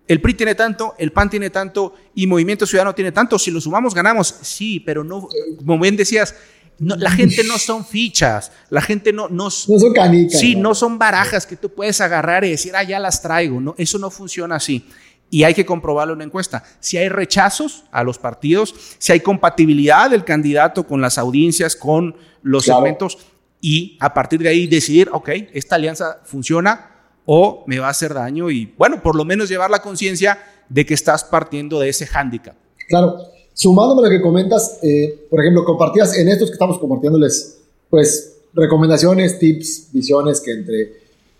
[0.08, 3.38] el PRI tiene tanto, el PAN tiene tanto y Movimiento Ciudadano tiene tanto.
[3.38, 4.34] Si lo sumamos, ganamos.
[4.42, 6.34] Sí, pero no, como bien decías,
[6.80, 10.40] la gente no son fichas, la gente no, no, no son canicas.
[10.40, 10.74] Sí, ¿no?
[10.74, 13.60] son barajas que tú puedes agarrar y decir, ah, ya las traigo.
[13.60, 14.86] No, eso no funciona así.
[15.30, 16.64] Y hay que comprobarlo en una encuesta.
[16.80, 22.16] Si hay rechazos a los partidos, si hay compatibilidad del candidato con las audiencias, con
[22.42, 23.18] los segmentos,
[23.62, 26.90] y a partir de ahí decidir, ok, esta alianza funciona,
[27.26, 30.84] o me va a hacer daño y, bueno, por lo menos llevar la conciencia de
[30.84, 32.56] que estás partiendo de ese hándicap.
[32.88, 33.18] Claro,
[33.54, 38.38] sumándome a lo que comentas, eh, por ejemplo, compartías en estos que estamos compartiéndoles, pues,
[38.54, 40.82] recomendaciones, tips, visiones que entre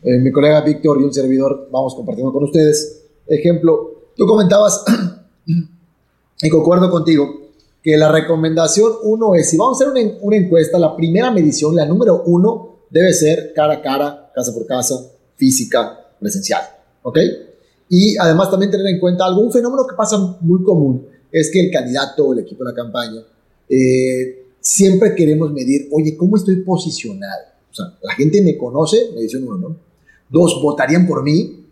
[0.04, 3.06] eh, mi colega Víctor y un servidor vamos compartiendo con ustedes.
[3.28, 4.86] Ejemplo, tú comentabas,
[6.42, 7.49] y concuerdo contigo,
[7.82, 11.86] que la recomendación uno es, si vamos a hacer una, encuesta, la primera medición, la
[11.86, 14.96] número uno, debe ser cara a cara, casa por casa,
[15.36, 16.62] física presencial.
[17.04, 17.18] ¿Ok?
[17.90, 21.72] Y además también tener en cuenta algún fenómeno que pasa muy común, es que el
[21.72, 23.22] candidato o el equipo de la campaña
[23.70, 27.44] eh, siempre queremos medir, oye, ¿cómo estoy posicionado?
[27.72, 29.78] O sea, la gente me conoce, me dice uno, ¿no?
[30.30, 31.66] Dos, votarían por mí.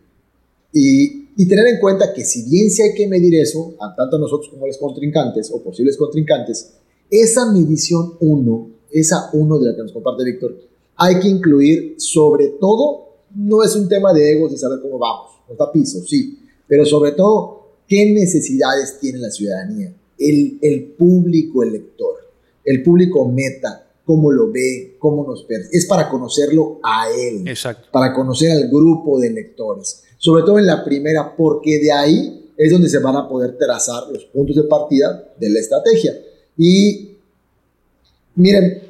[0.74, 4.50] Y, y tener en cuenta que si bien sí hay que medir eso, tanto nosotros
[4.50, 6.74] como los contrincantes o posibles contrincantes,
[7.12, 10.58] esa medición uno, esa uno de la que nos comparte Víctor,
[10.96, 15.32] hay que incluir sobre todo no es un tema de egos y saber cómo vamos,
[15.48, 19.96] nos da piso, sí, pero sobre todo, ¿qué necesidades tiene la ciudadanía?
[20.18, 22.16] El, el público elector,
[22.64, 25.78] el público meta, cómo lo ve, cómo nos percibe.
[25.78, 27.90] Es para conocerlo a él, Exacto.
[27.92, 32.72] para conocer al grupo de electores, sobre todo en la primera, porque de ahí es
[32.72, 36.14] donde se van a poder trazar los puntos de partida de la estrategia.
[36.58, 37.12] Y
[38.36, 38.82] miren,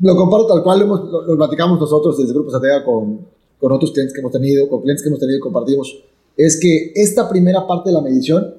[0.00, 3.26] lo comparo tal cual lo, lo, platicamos nosotros desde el Grupo Estratega con,
[3.58, 6.02] con otros clientes que hemos tenido, con clientes que hemos tenido y compartimos,
[6.36, 8.54] es que esta primera parte de la medición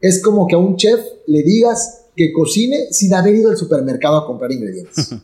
[0.00, 4.16] es como que a un chef le digas que cocine sin haber ido al supermercado
[4.16, 5.12] a comprar ingredientes.
[5.12, 5.18] o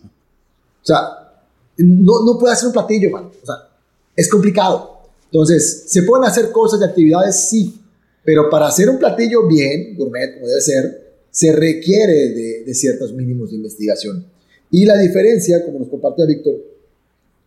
[0.82, 1.32] sea,
[1.78, 3.30] no, no puede hacer un platillo, man.
[3.42, 3.68] O sea,
[4.14, 5.01] es complicado.
[5.32, 7.48] Entonces, ¿se pueden hacer cosas y actividades?
[7.48, 7.80] Sí.
[8.22, 13.14] Pero para hacer un platillo bien, gourmet, como debe ser, se requiere de, de ciertos
[13.14, 14.26] mínimos de investigación.
[14.70, 16.56] Y la diferencia, como nos compartía Víctor,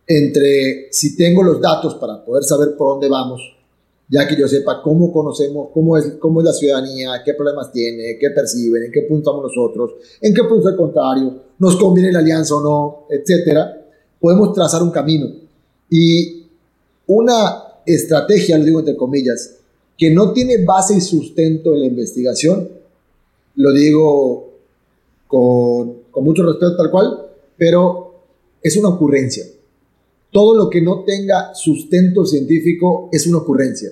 [0.04, 3.40] entre si tengo los datos para poder saber por dónde vamos,
[4.08, 8.18] ya que yo sepa cómo conocemos, cómo es, cómo es la ciudadanía, qué problemas tiene,
[8.18, 12.18] qué perciben, en qué punto estamos nosotros, en qué punto el contrario, nos conviene la
[12.18, 13.86] alianza o no, etcétera,
[14.20, 15.28] podemos trazar un camino.
[15.88, 16.46] Y
[17.06, 19.56] una estrategia, lo digo entre comillas,
[19.96, 22.68] que no tiene base y sustento en la investigación,
[23.54, 24.52] lo digo
[25.26, 27.26] con con mucho respeto tal cual,
[27.58, 28.14] pero
[28.62, 29.44] es una ocurrencia.
[30.32, 33.90] Todo lo que no tenga sustento científico es una ocurrencia.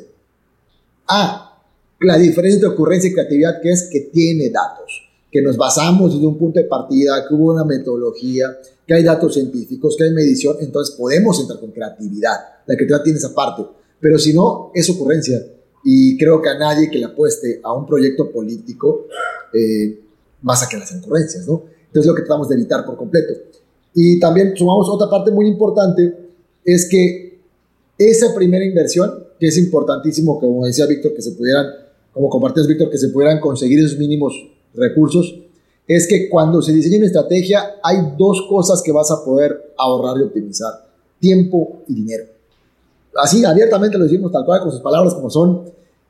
[1.07, 1.63] Ah,
[2.01, 6.27] la diferencia entre ocurrencia y creatividad que es que tiene datos, que nos basamos desde
[6.27, 10.57] un punto de partida, que hubo una metodología, que hay datos científicos, que hay medición,
[10.61, 12.39] entonces podemos entrar con creatividad.
[12.65, 13.65] La creatividad tiene esa parte,
[14.01, 15.45] pero si no, es ocurrencia.
[15.85, 19.07] Y creo que a nadie que le apueste a un proyecto político
[19.53, 20.01] eh,
[20.43, 21.65] más a que las ocurrencias, ¿no?
[21.87, 23.33] Entonces, lo que tratamos de evitar por completo.
[23.95, 26.33] Y también sumamos otra parte muy importante,
[26.65, 27.39] es que
[27.97, 31.67] esa primera inversión, que es importantísimo, como decía Víctor, que se pudieran,
[32.13, 34.35] como compartías Víctor, que se pudieran conseguir esos mínimos
[34.75, 35.39] recursos,
[35.87, 40.19] es que cuando se diseña una estrategia hay dos cosas que vas a poder ahorrar
[40.19, 40.73] y optimizar,
[41.21, 42.25] tiempo y dinero.
[43.23, 45.63] Así abiertamente lo decimos tal cual con sus palabras como son.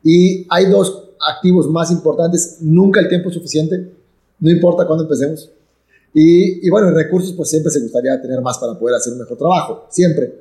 [0.03, 3.91] Y hay dos activos más importantes, nunca el tiempo es suficiente,
[4.41, 5.51] no importa cuándo empecemos,
[6.17, 9.37] y, bueno, en recursos pues siempre se gustaría tener más para poder hacer un mejor
[9.37, 10.33] trabajo, siempre.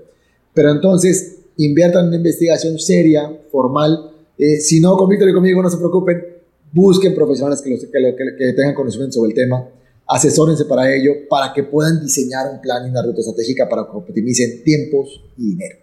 [0.53, 4.11] Pero entonces inviertan en una investigación seria, formal.
[4.37, 6.23] Eh, si no, con Víctor y conmigo no se preocupen,
[6.71, 9.67] busquen profesionales que, que, que, tengan conocimiento sobre el tema,
[10.07, 13.97] asesórense para ello, para que puedan diseñar un plan y una ruta estratégica para que
[13.97, 15.82] optimicen tiempos y dinero.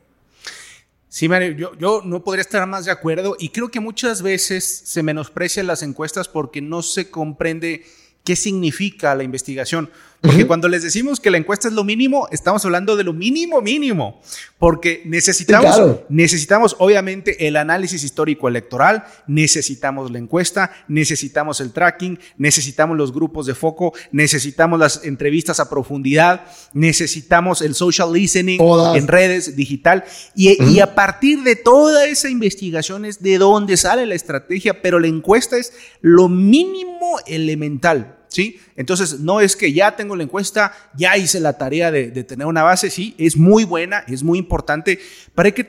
[1.12, 4.64] Sí, Mario, yo, yo, no podría estar más de acuerdo y creo que muchas veces
[4.64, 7.85] se menosprecian las encuestas porque no se comprende
[8.23, 9.90] qué significa la investigación.
[10.20, 13.62] Porque cuando les decimos que la encuesta es lo mínimo, estamos hablando de lo mínimo
[13.62, 14.20] mínimo,
[14.59, 15.80] porque necesitamos,
[16.11, 23.46] necesitamos obviamente el análisis histórico electoral, necesitamos la encuesta, necesitamos el tracking, necesitamos los grupos
[23.46, 26.42] de foco, necesitamos las entrevistas a profundidad,
[26.74, 28.61] necesitamos el social listening
[28.94, 30.04] en redes digital.
[30.35, 34.98] Y, y a partir de toda esa investigación es de dónde sale la estrategia, pero
[34.98, 38.19] la encuesta es lo mínimo elemental.
[38.31, 38.59] ¿Sí?
[38.77, 42.62] Entonces, no es que ya tengo la encuesta, ya hice la tarea de, tener una
[42.62, 44.99] base, sí, es muy buena, es muy importante,
[45.35, 45.66] pero hay que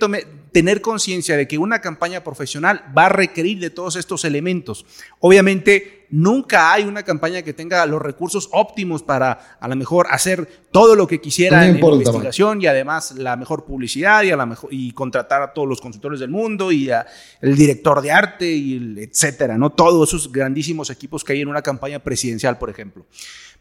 [0.51, 4.85] tener conciencia de que una campaña profesional va a requerir de todos estos elementos.
[5.19, 10.47] Obviamente, nunca hay una campaña que tenga los recursos óptimos para a lo mejor hacer
[10.71, 14.73] todo lo que quisiera en, investigación y además la mejor publicidad y, a la mejor,
[14.73, 17.05] y contratar a todos los consultores del mundo y a
[17.41, 19.71] el director de arte y el, etcétera, ¿no?
[19.71, 23.05] Todos esos grandísimos equipos que hay en una campaña presidencial, por ejemplo.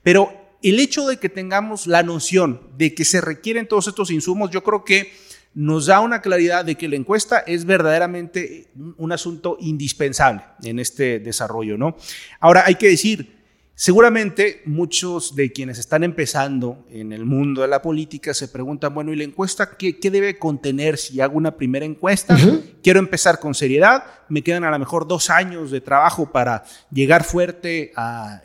[0.02, 0.32] Pero
[0.62, 4.62] el hecho de que tengamos la noción de que se requieren todos estos insumos, yo
[4.62, 5.12] creo que
[5.54, 11.18] nos da una claridad de que la encuesta es verdaderamente un asunto indispensable en este
[11.18, 11.96] desarrollo, ¿no?
[12.38, 13.40] Ahora, hay que decir,
[13.74, 19.12] seguramente muchos de quienes están empezando en el mundo de la política se preguntan, bueno,
[19.12, 22.38] ¿y la encuesta qué, debe contener si hago una primera encuesta?
[22.82, 27.24] Quiero empezar con seriedad, me quedan a lo mejor dos años de trabajo para llegar
[27.24, 28.40] fuerte a,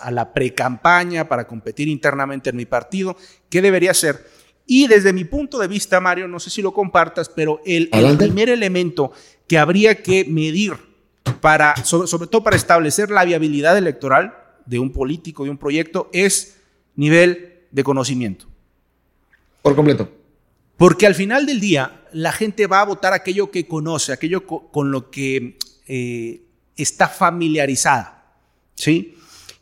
[0.00, 3.16] a la pre-campaña, para competir internamente en mi partido,
[3.48, 4.39] ¿qué debería hacer?
[4.72, 8.48] Y desde mi punto de vista, Mario, no sé si lo compartas, pero el, primer
[8.50, 9.10] elemento
[9.48, 10.74] que habría que medir
[11.40, 14.32] para, sobre, todo para establecer la viabilidad electoral
[14.66, 16.58] de un político, de un proyecto, es
[16.94, 18.46] nivel de conocimiento.
[19.60, 20.08] Por completo.
[20.76, 24.92] Porque al final del día, la gente va a votar aquello que conoce, aquello con
[24.92, 26.42] lo que eh,
[26.76, 28.36] está familiarizada.
[28.76, 29.16] ¿sí?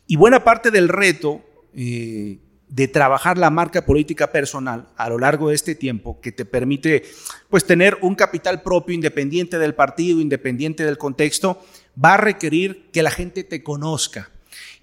[0.05, 1.41] Y buena parte del reto
[1.73, 2.37] eh,
[2.69, 7.03] de trabajar la marca política personal a lo largo de este tiempo que te permite
[7.49, 11.65] pues tener un capital propio independiente del partido, independiente del contexto,
[12.03, 14.29] va a requerir que la gente te conozca.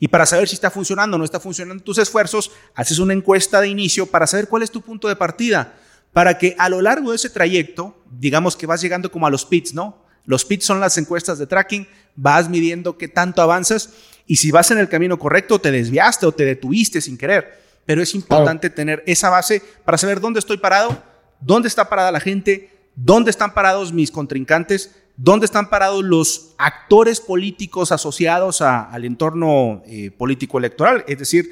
[0.01, 3.61] Y para saber si está funcionando o no está funcionando tus esfuerzos, haces una encuesta
[3.61, 5.75] de inicio para saber cuál es tu punto de partida,
[6.13, 9.45] para que a lo largo de ese trayecto, digamos que vas llegando como a los
[9.45, 10.05] pits, ¿no?
[10.25, 13.91] Los pits son las encuestas de tracking, vas midiendo qué tanto avanzas
[14.27, 18.03] y si vas en el camino correcto, te desviaste o te detuviste sin querer pero
[18.03, 21.03] es importante tener esa base para saber dónde estoy parado,
[21.41, 27.21] dónde está parada la gente, dónde están parados mis contrincantes, dónde están parados los actores
[27.21, 31.49] políticos asociados al entorno eh, político electoral, es decir,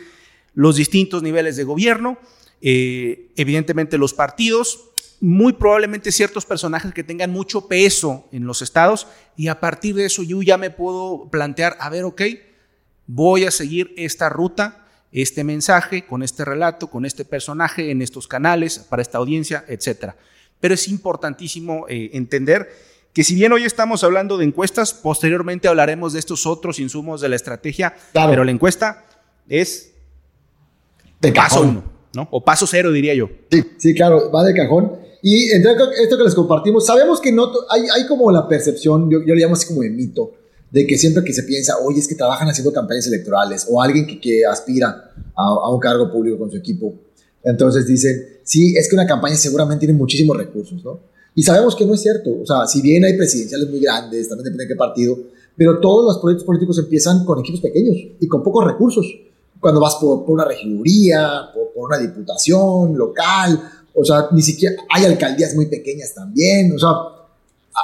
[0.55, 2.18] los distintos niveles de gobierno,
[2.61, 9.07] eh, evidentemente los partidos, muy probablemente ciertos personajes que tengan mucho peso en los estados
[9.37, 12.23] y a partir de eso yo ya me puedo plantear, a ver, ok,
[13.07, 14.84] voy a seguir esta ruta
[15.22, 20.12] este mensaje, con este relato, con este personaje en estos canales, para esta audiencia, etc.
[20.59, 22.68] Pero es importantísimo eh, entender
[23.12, 27.29] que si bien hoy estamos hablando de encuestas, posteriormente hablaremos de estos otros insumos de
[27.29, 29.05] la estrategia, pero la encuesta
[29.48, 29.92] es
[31.20, 32.27] de paso uno, ¿no?
[32.33, 33.31] O paso cero, diría yo.
[33.53, 34.96] Sí, sí, claro, va de cajón.
[35.22, 35.72] Y entre
[36.03, 39.42] esto que les compartimos, sabemos que no hay, hay como la percepción, yo, yo le
[39.42, 40.33] llamo así como de mito,
[40.75, 44.09] de que siempre que se piensa, oye, es que trabajan haciendo campañas electorales, o alguien
[44.21, 46.93] que, aspira a, un cargo público con su equipo,
[47.45, 50.99] entonces dicen, sí, es que una campaña seguramente tiene muchísimos recursos, ¿no?
[51.37, 54.47] Y sabemos que no es cierto, o sea, si bien hay presidenciales muy grandes, también
[54.47, 55.17] depende de qué partido,
[55.57, 59.07] pero todos los proyectos políticos empiezan con equipos pequeños y con pocos recursos.
[59.61, 63.63] Cuando vas por, por una regiduría, por, por una diputación local,
[63.95, 66.91] o sea, ni siquiera hay alcaldías muy pequeñas también, o sea,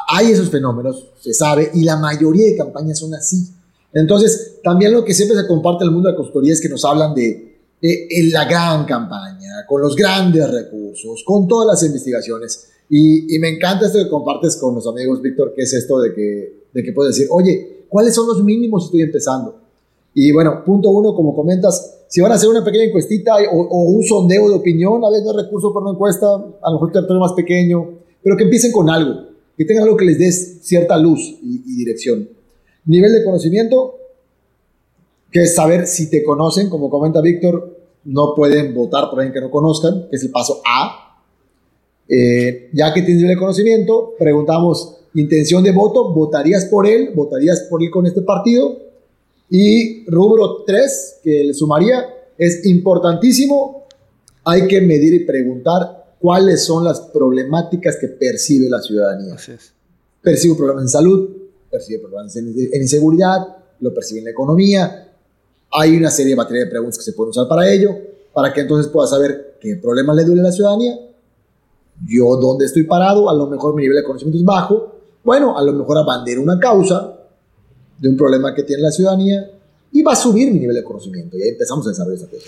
[0.09, 3.48] hay esos fenómenos, se sabe, y la mayoría de campañas son así.
[3.92, 6.68] Entonces, también lo que siempre se comparte en el mundo de la consultoría es que
[6.68, 7.48] nos hablan de,
[8.33, 12.68] la gran campaña, con los grandes recursos, con todas las investigaciones.
[12.88, 16.66] Y, me encanta esto que compartes con los amigos, Víctor, que es esto de que,
[16.72, 19.61] de que puedes decir, oye, ¿cuáles son los mínimos si estoy empezando?
[20.14, 24.03] Y bueno, punto uno, como comentas, si van a hacer una pequeña encuestita o, un
[24.03, 27.20] sondeo de opinión, a veces no hay recurso para una encuesta, a lo mejor territorio
[27.20, 27.88] más pequeño,
[28.22, 32.28] pero que empiecen con algo que tengan algo que les dé cierta luz y, dirección.
[32.86, 33.96] Nivel de conocimiento,
[35.30, 39.40] que es saber si te conocen, como comenta Víctor, no pueden votar por alguien que
[39.40, 41.20] no conozcan, que es el paso A.
[42.08, 47.10] Eh, ya que tienes nivel de conocimiento, preguntamos intención de voto, ¿votarías por él?
[47.14, 48.79] ¿Votarías por él con este partido?
[49.50, 52.06] Y rubro 3, que le sumaría,
[52.38, 53.85] es importantísimo,
[54.44, 59.37] hay que medir y preguntar cuáles son las problemáticas que percibe la ciudadanía.
[60.23, 61.31] Percibe problemas en salud,
[61.71, 63.38] percibe problemas en, inseguridad,
[63.81, 65.08] lo percibe en la economía.
[65.73, 67.96] Hay una serie de materia de preguntas que se pueden usar para ello,
[68.35, 70.94] para que entonces pueda saber qué problemas le duele a la ciudadanía,
[72.06, 75.62] yo dónde estoy parado, a lo mejor mi nivel de conocimiento es bajo, bueno, a
[75.62, 77.14] lo mejor abandero una causa
[77.98, 79.50] de un problema que tiene la ciudadanía
[79.92, 81.37] y va a subir mi nivel de conocimiento.
[81.37, 82.46] Y ahí empezamos a desarrollar esa cosa.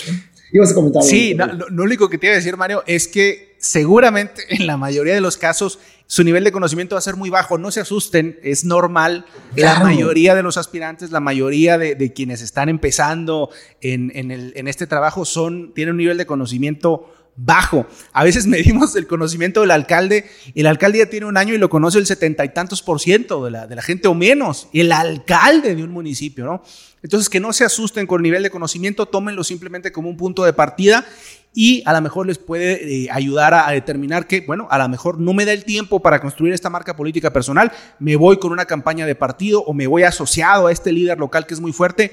[0.53, 1.03] Ibas a comentar.
[1.03, 5.15] Sí, lo, único que te iba a decir, Mario, es que seguramente en la mayoría
[5.15, 7.57] de los casos su nivel de conocimiento va a ser muy bajo.
[7.57, 9.25] No se asusten, es normal.
[9.57, 13.49] La mayoría de los aspirantes, la mayoría de, quienes están empezando
[13.81, 17.87] en, en, este trabajo son, tienen un nivel de conocimiento bajo.
[18.13, 21.59] A veces medimos el conocimiento del alcalde y el alcalde ya tiene un año y
[21.59, 24.69] lo conoce el setenta y tantos por ciento de la, de la gente o menos.
[24.75, 26.63] El alcalde de un municipio, ¿no?
[27.03, 30.45] Entonces, que no se asusten con el nivel de conocimiento, tómenlo simplemente como un punto
[30.45, 31.07] de partida
[31.55, 35.19] y a lo mejor les puede eh, ayudar a, determinar que, bueno, a lo mejor
[35.21, 38.65] no me da el tiempo para construir esta marca política personal, me voy con una
[38.65, 42.13] campaña de partido o me voy asociado a este líder local que es muy fuerte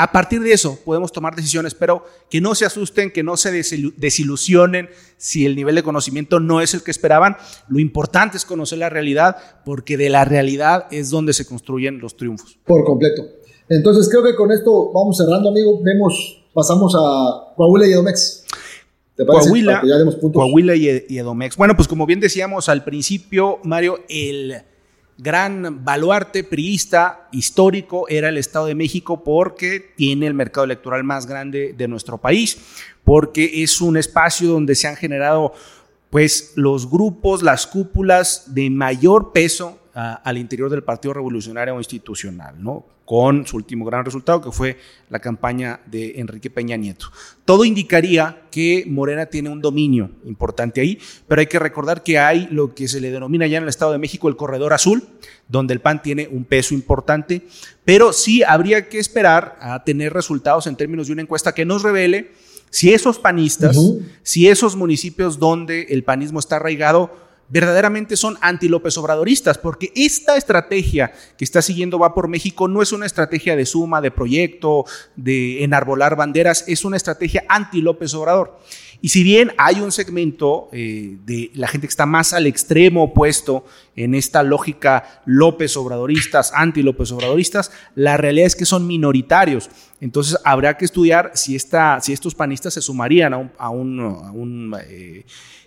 [0.00, 3.50] a partir de eso podemos tomar decisiones, pero que no se asusten, que no se
[3.52, 4.88] desilusionen
[5.18, 7.36] si el nivel de conocimiento no es el que esperaban.
[7.68, 12.16] Lo importante es conocer la realidad, porque de la realidad es donde se construyen los
[12.16, 12.58] triunfos.
[12.64, 13.24] Por completo.
[13.68, 15.82] Entonces creo que con esto vamos cerrando, amigo.
[15.82, 18.46] Vemos, pasamos a Coahuila y Edomex.
[19.20, 19.82] ¿Te Coahuila,
[20.32, 21.54] Coahuila y Edomex.
[21.54, 24.62] Bueno, pues como bien decíamos al principio, Mario, el
[25.18, 31.26] gran baluarte priista histórico era el Estado de México porque tiene el mercado electoral más
[31.26, 32.56] grande de nuestro país,
[33.04, 35.52] porque es un espacio donde se han generado
[36.08, 42.84] pues los grupos, las cúpulas de mayor peso al interior del Partido Revolucionario Institucional, ¿no?
[43.10, 44.78] con su último gran resultado, que fue
[45.08, 47.06] la campaña de Enrique Peña Nieto.
[47.44, 52.46] Todo indicaría que Morena tiene un dominio importante ahí, pero hay que recordar que hay
[52.52, 55.02] lo que se le denomina ya en el Estado de México el corredor azul,
[55.48, 57.42] donde el PAN tiene un peso importante,
[57.84, 61.82] pero sí habría que esperar a tener resultados en términos de una encuesta que nos
[61.82, 62.30] revele
[62.70, 63.76] si esos panistas,
[64.22, 67.10] si esos municipios donde el panismo está arraigado,
[67.50, 72.92] verdaderamente son anti-López Obradoristas, porque esta estrategia que está siguiendo Va por México no es
[72.92, 74.84] una estrategia de suma, de proyecto,
[75.16, 78.58] de enarbolar banderas, es una estrategia anti-López Obrador.
[79.02, 83.04] Y si bien hay un segmento eh, de la gente que está más al extremo
[83.04, 83.64] opuesto
[83.96, 89.70] en esta lógica López Obradoristas, anti-López Obradoristas, la realidad es que son minoritarios.
[90.00, 95.24] Entonces habrá que estudiar si, esta, si estos panistas se sumarían a un, eh,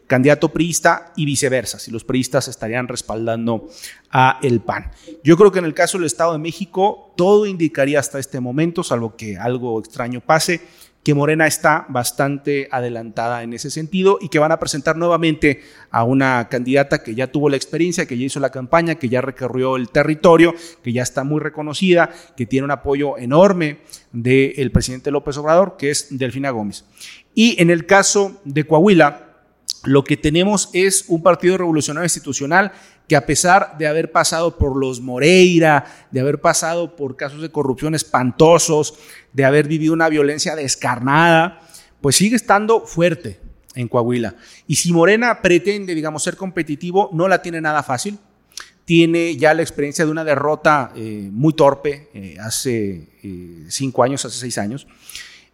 [0.07, 3.69] candidato priista y viceversa, si los priistas estarían respaldando
[4.11, 4.91] a el PAN.
[5.23, 8.83] Yo creo que en el caso del Estado de México todo indicaría hasta este momento,
[8.83, 10.61] salvo que algo extraño pase,
[11.03, 16.05] que Morena está bastante adelantada en ese sentido y que van a presentar nuevamente a
[16.05, 19.75] una candidata que ya tuvo la experiencia, que ya hizo la campaña, que ya recorrió
[19.75, 23.79] el territorio, que ya está muy reconocida, que tiene un apoyo enorme
[24.13, 26.85] del presidente López Obrador, que es Delfina Gómez.
[27.35, 29.32] Y en el caso de Coahuila,
[29.83, 32.71] lo que tenemos es un partido revolucionario institucional
[33.07, 37.51] que a pesar de haber pasado por los Moreira, de haber pasado por casos de
[37.51, 38.95] corrupción espantosos,
[39.33, 41.59] de haber vivido una violencia descarnada,
[41.99, 43.39] pues sigue estando fuerte
[43.75, 44.35] en Coahuila.
[44.67, 48.17] Y si Morena pretende, digamos, ser competitivo, no la tiene nada fácil.
[48.85, 54.23] Tiene ya la experiencia de una derrota eh, muy torpe eh, hace eh, cinco años,
[54.25, 54.87] hace seis años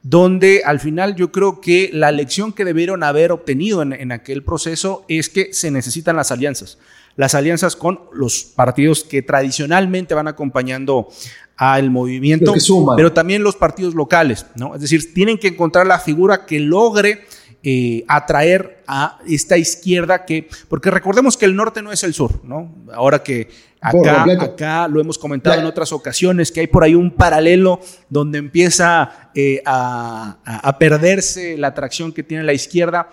[0.01, 5.05] donde al final yo creo que la lección que debieron haber obtenido en, aquel proceso
[5.07, 6.77] es que se necesitan las alianzas.
[7.15, 11.09] Las alianzas con los partidos que tradicionalmente van acompañando
[11.57, 12.53] al movimiento,
[12.95, 14.75] pero también los partidos locales, ¿no?
[14.75, 17.25] Es decir, tienen que encontrar la figura que logre
[17.63, 22.39] eh, atraer a esta izquierda que, porque recordemos que el norte no es el sur,
[22.43, 22.73] ¿no?
[22.93, 23.49] Ahora que
[23.81, 28.37] acá, acá lo hemos comentado en otras ocasiones, que hay por ahí un paralelo donde
[28.37, 33.09] empieza eh, a, a perderse la atracción que tiene la izquierda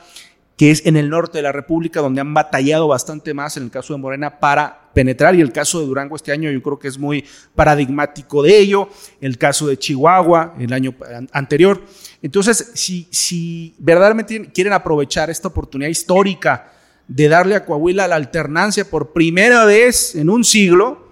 [0.56, 3.70] que es en el norte de la República, donde han batallado bastante más en el
[3.70, 6.88] caso de Morena para penetrar, y el caso de Durango este año yo creo que
[6.88, 7.24] es muy
[7.54, 8.88] paradigmático de ello,
[9.20, 10.94] el caso de Chihuahua el año
[11.32, 11.82] anterior.
[12.22, 16.72] Entonces, si, si verdaderamente quieren aprovechar esta oportunidad histórica
[17.08, 21.06] de darle a Coahuila la alternancia por primera vez en un siglo,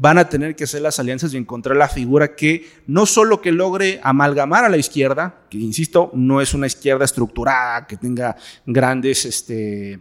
[0.00, 3.52] van a tener que hacer las alianzas y encontrar la figura que no solo que
[3.52, 8.34] logre amalgamar a la izquierda, que insisto, no es una izquierda estructurada, que tenga
[8.64, 10.00] grandes, este,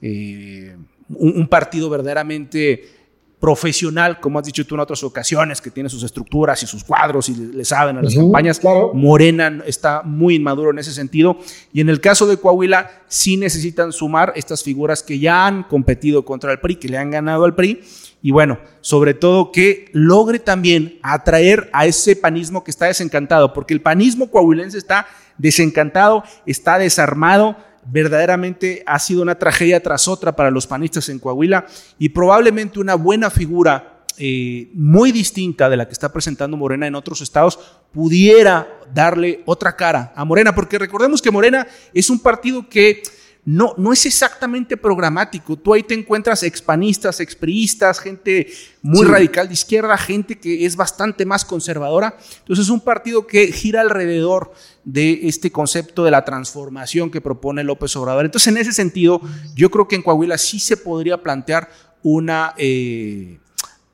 [0.00, 0.76] eh,
[1.08, 2.99] un, partido verdaderamente
[3.40, 7.30] profesional, como has dicho tú en otras ocasiones, que tiene sus estructuras y sus cuadros
[7.30, 8.60] y le, saben a las campañas.
[8.92, 11.38] Morena está muy inmaduro en ese sentido.
[11.72, 16.24] Y en el caso de Coahuila, sí necesitan sumar estas figuras que ya han competido
[16.24, 17.80] contra el PRI, que le han ganado al PRI.
[18.22, 23.72] Y bueno, sobre todo que logre también atraer a ese panismo que está desencantado, porque
[23.72, 25.06] el panismo coahuilense está
[25.38, 27.56] desencantado, está desarmado,
[27.90, 31.66] verdaderamente ha sido una tragedia tras otra para los panistas en Coahuila
[31.98, 36.94] y probablemente una buena figura eh, muy distinta de la que está presentando Morena en
[36.94, 37.58] otros estados
[37.92, 43.02] pudiera darle otra cara a Morena, porque recordemos que Morena es un partido que
[43.44, 45.56] no, no es exactamente programático.
[45.56, 48.48] Tú ahí te encuentras expanistas, expriistas, gente
[48.82, 52.16] muy radical de izquierda, gente que es bastante más conservadora.
[52.40, 54.52] Entonces es un partido que gira alrededor
[54.84, 58.26] de este concepto de la transformación que propone López Obrador.
[58.26, 59.20] Entonces en ese sentido,
[59.54, 61.70] yo creo que en Coahuila sí se podría plantear
[62.02, 63.38] una, eh,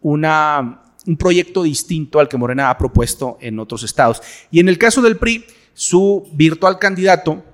[0.01, 4.21] una, un proyecto distinto al que Morena ha propuesto en otros estados.
[4.51, 7.45] Y en el caso del PRI, su virtual candidato,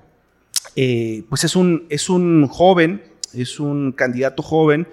[0.75, 3.03] eh, pues es un, es un joven,
[3.33, 4.87] es un candidato joven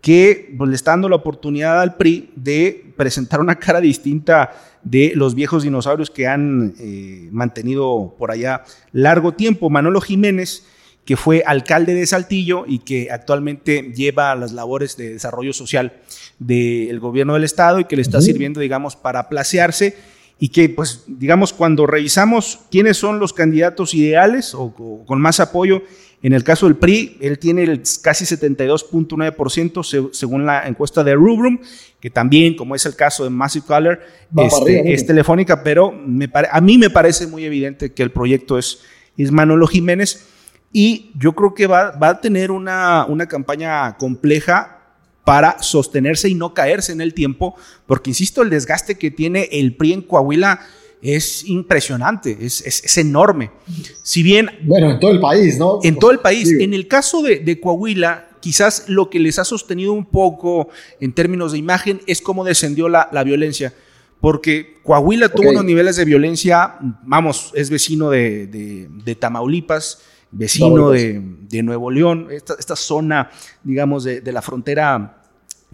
[0.00, 4.50] que pues, le está dando la oportunidad al PRI de presentar una cara distinta
[4.82, 9.70] de los viejos dinosaurios que han eh, mantenido por allá largo tiempo.
[9.70, 10.64] Manolo Jiménez,
[11.04, 15.92] que fue alcalde de Saltillo y que actualmente lleva las labores de desarrollo social
[16.40, 19.96] del gobierno del estado y que le está sirviendo, digamos, para placearse
[20.42, 24.74] y que, pues, digamos, cuando revisamos quiénes son los candidatos ideales o,
[25.06, 25.82] con más apoyo,
[26.20, 31.60] en el caso del PRI, él tiene el casi 72.9% según la encuesta de Rubrum,
[32.00, 34.00] que también, como es el caso de Massive Color,
[34.36, 38.80] este, es telefónica, pero me a mí me parece muy evidente que el proyecto es,
[39.16, 40.26] es Manolo Jiménez
[40.72, 44.81] y yo creo que va, va a tener una, una campaña compleja
[45.24, 47.54] para sostenerse y no caerse en el tiempo,
[47.86, 50.60] porque insisto, el desgaste que tiene el PRI en Coahuila
[51.02, 53.50] es impresionante, es, enorme.
[54.02, 54.50] Si bien...
[54.62, 55.80] Bueno, en todo el país, ¿no?
[55.82, 56.50] En todo el país.
[56.52, 60.68] En el caso de, Coahuila, quizás lo que les ha sostenido un poco
[61.00, 63.74] en términos de imagen es cómo descendió la, violencia.
[64.20, 70.00] Porque Coahuila tuvo unos niveles de violencia, vamos, es vecino de, Tamaulipas,
[70.32, 73.30] vecino de, Nuevo León, esta, zona,
[73.62, 75.22] digamos, de, la frontera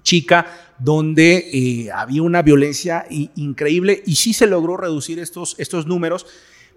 [0.03, 0.47] chica,
[0.79, 6.27] donde eh, había una violencia increíble y sí se logró reducir estos, estos números,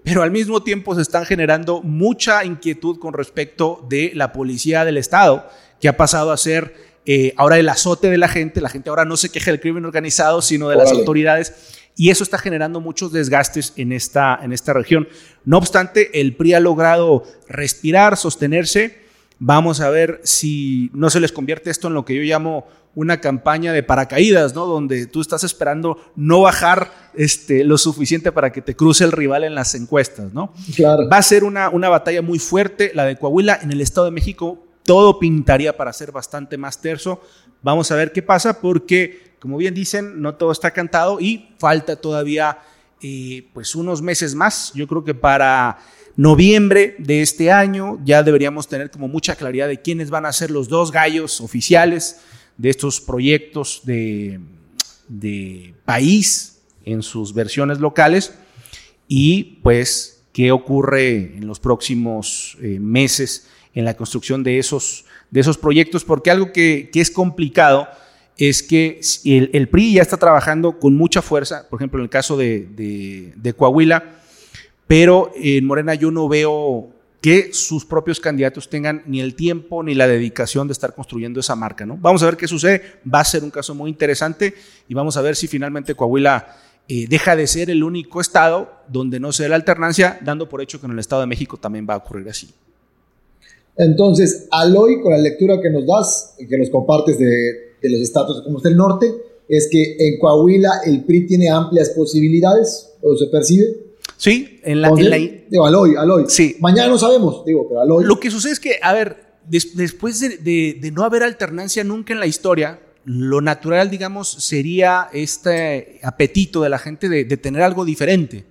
[0.03, 4.97] pero al mismo tiempo se están generando mucha inquietud con respecto de la policía del
[4.97, 5.47] Estado,
[5.79, 9.05] que ha pasado a ser eh, ahora el azote de la gente, la gente ahora
[9.05, 11.80] no se queja del crimen organizado, sino de las autoridades.
[11.95, 15.07] Y eso está generando muchos desgastes en esta, en esta región.
[15.45, 19.01] No obstante, el PRI ha logrado respirar, sostenerse.
[19.39, 23.21] Vamos a ver si no se les convierte esto en lo que yo llamo una
[23.21, 24.65] campaña de paracaídas, ¿no?
[24.65, 29.43] Donde tú estás esperando no bajar este, lo suficiente para que te cruce el rival
[29.43, 30.53] en las encuestas, ¿no?
[30.75, 31.07] Claro.
[31.09, 33.59] Va a ser una, una batalla muy fuerte, la de Coahuila.
[33.61, 37.21] En el Estado de México todo pintaría para ser bastante más terso.
[37.61, 41.95] Vamos a ver qué pasa porque, como bien dicen, no todo está cantado y falta
[41.95, 42.59] todavía
[43.01, 44.71] eh, pues unos meses más.
[44.75, 45.79] Yo creo que para
[46.15, 50.51] noviembre de este año ya deberíamos tener como mucha claridad de quiénes van a ser
[50.51, 52.21] los dos gallos oficiales
[52.57, 54.39] de estos proyectos de,
[55.85, 58.35] país en sus versiones locales
[59.07, 65.39] y pues qué ocurre en los próximos eh, meses en la construcción de esos, de
[65.39, 67.87] esos proyectos, porque algo que, es complicado
[68.49, 72.35] es que el, PRI ya está trabajando con mucha fuerza, por ejemplo en el caso
[72.35, 74.03] de, Coahuila,
[74.87, 76.89] pero en Morena yo no veo
[77.21, 81.55] que sus propios candidatos tengan ni el tiempo ni la dedicación de estar construyendo esa
[81.55, 81.85] marca.
[81.85, 81.97] ¿no?
[82.01, 82.81] Vamos a ver qué sucede.
[83.13, 84.55] Va a ser un caso muy interesante
[84.87, 89.19] y vamos a ver si finalmente Coahuila eh, deja de ser el único estado donde
[89.19, 91.85] no se dé la alternancia, dando por hecho que en el Estado de México también
[91.87, 92.49] va a ocurrir así.
[93.77, 98.01] Entonces, Aloy, con la lectura que nos das, y que nos compartes de, de los
[98.01, 99.13] estados como está el norte,
[99.47, 103.65] es que en Coahuila el PRI tiene amplias posibilidades, o se percibe.
[104.17, 104.89] Sí, en la...
[104.89, 106.25] En la digo, Aloy, Aloy.
[106.27, 106.55] Sí.
[106.59, 108.05] Mañana no sabemos, digo, pero Aloy.
[108.05, 112.27] Lo que sucede es que, a ver, después de, no haber alternancia nunca en la
[112.27, 118.45] historia, lo natural, digamos, sería este apetito de la gente de, tener algo diferente.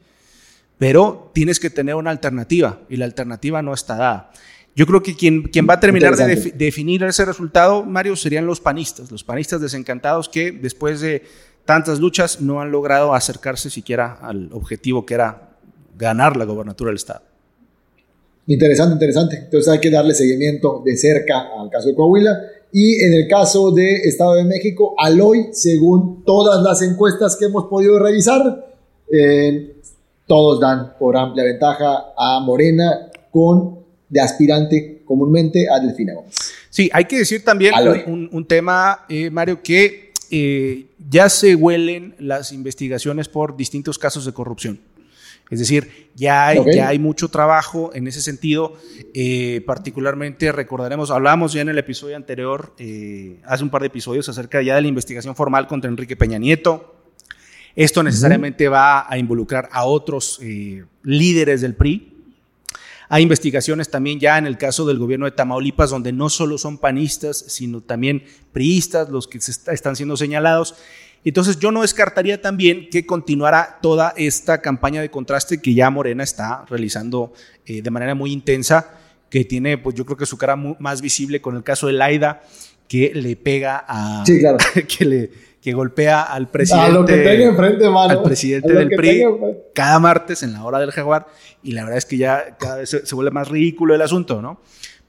[0.78, 4.32] Pero tienes que tener una alternativa y la alternativa no está dada.
[4.76, 8.60] Yo creo que quien, quien va a terminar de definir ese resultado, Mario, serían los
[8.60, 11.22] panistas, los panistas desencantados que después de
[11.64, 15.50] tantas luchas no han logrado acercarse siquiera al objetivo que era
[15.98, 17.22] ganar la gobernatura del Estado.
[18.46, 19.36] Interesante, interesante.
[19.36, 22.36] Entonces hay que darle seguimiento de cerca al caso de Coahuila
[22.72, 27.46] Y en el caso de Estado de México, al hoy, según todas las encuestas que
[27.46, 28.72] hemos podido revisar,
[29.12, 29.76] eh,
[30.26, 33.79] todos dan por amplia ventaja a Morena con
[34.10, 36.34] de aspirante comúnmente a Delfina Gómez.
[36.68, 37.74] Sí, hay que decir también
[38.06, 44.32] un, tema, eh, Mario, que eh, ya se huelen las investigaciones por distintos casos de
[44.32, 44.80] corrupción.
[45.48, 48.74] Es decir, ya hay, ya hay mucho trabajo en ese sentido.
[49.14, 52.72] Eh, particularmente recordaremos, hablamos ya en el episodio anterior,
[53.44, 56.94] hace un par de episodios, acerca ya de la investigación formal contra Enrique Peña Nieto.
[57.74, 60.40] Esto necesariamente va a involucrar a otros
[61.02, 62.09] líderes del PRI.
[63.12, 66.78] Hay investigaciones también ya en el caso del gobierno de Tamaulipas, donde no solo son
[66.78, 70.76] panistas, sino también priistas los que están siendo señalados.
[71.24, 76.22] Entonces yo no descartaría también que continuara toda esta campaña de contraste que ya Morena
[76.22, 77.32] está realizando
[77.66, 78.92] eh, de manera muy intensa,
[79.28, 82.42] que tiene pues yo creo que su cara más visible con el caso de Laida,
[82.86, 84.22] que le pega a...
[84.24, 84.58] Sí, claro.
[84.98, 85.30] que le
[85.60, 89.24] que golpea al presidente, a lo que enfrente, al presidente del PRI
[89.74, 91.26] cada martes en la hora del jaguar
[91.62, 94.40] y la verdad es que ya cada vez se, se vuelve más ridículo el asunto,
[94.40, 94.60] ¿no?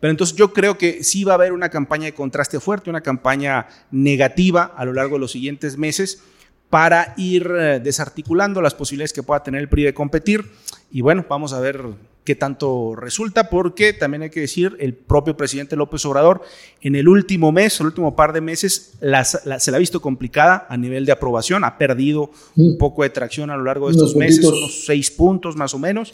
[0.01, 3.01] Pero entonces yo creo que sí va a haber una campaña de contraste fuerte, una
[3.01, 6.23] campaña negativa a lo largo de los siguientes meses
[6.71, 10.51] para ir eh, desarticulando las posibilidades que pueda tener el PRI de competir.
[10.89, 11.83] Y bueno, vamos a ver
[12.23, 16.41] qué tanto resulta, porque también hay que decir, el propio presidente López Obrador
[16.81, 20.77] en el último mes, el último par de meses, se la ha visto complicada a
[20.77, 24.45] nivel de aprobación, ha perdido un poco de tracción a lo largo de estos meses,
[24.45, 26.13] unos seis puntos más o menos,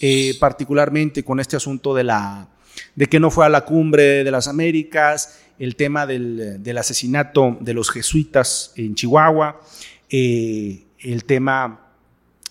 [0.00, 2.48] eh, particularmente con este asunto de la
[2.94, 7.74] de que no fue a la cumbre de las Américas, el tema del, asesinato de
[7.74, 9.60] los jesuitas en Chihuahua,
[10.08, 11.92] eh, el tema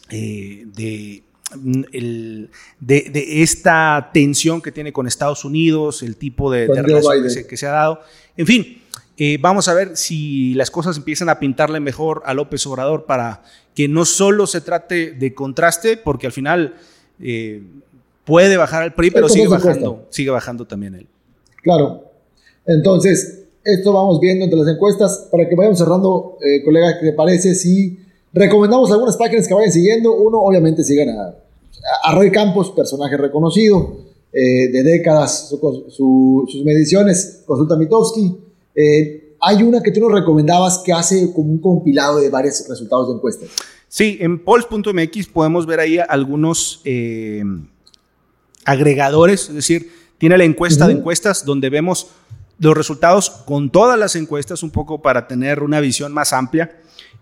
[0.10, 1.24] eh, de,
[1.56, 2.50] de,
[3.42, 8.02] esta tensión que tiene con Estados Unidos, el tipo de, relación que se, ha dado.
[8.38, 8.82] En fin,
[9.18, 13.44] eh, vamos a ver si las cosas empiezan a pintarle mejor a López Obrador para
[13.76, 16.76] que no solo se trate de contraste, porque al final
[18.26, 21.08] puede bajar al PRI, pero sigue bajando, sigue bajando también él.
[21.64, 22.12] Claro.
[22.66, 25.28] Entonces, esto vamos viendo entre las encuestas.
[25.32, 28.00] Para que vayamos cerrando, eh, colega, ¿qué te parece si
[28.34, 30.14] recomendamos algunas páginas que vayan siguiendo?
[30.14, 31.36] Uno, obviamente, sigan a,
[32.04, 35.50] a Roy Campos, personaje reconocido eh, de décadas,
[35.90, 38.38] sus mediciones, consulta Mitowski.
[38.74, 43.10] Eh, hay una que tú nos recomendabas que hace como un compilado de varios resultados
[43.10, 43.50] de encuestas.
[43.88, 46.82] Sí, en polls.mx podemos ver ahí algunos
[48.64, 52.08] agregadores, es decir, tiene la encuesta de encuestas donde vemos
[52.62, 56.78] los resultados con todas las encuestas un poco para tener una visión más amplia.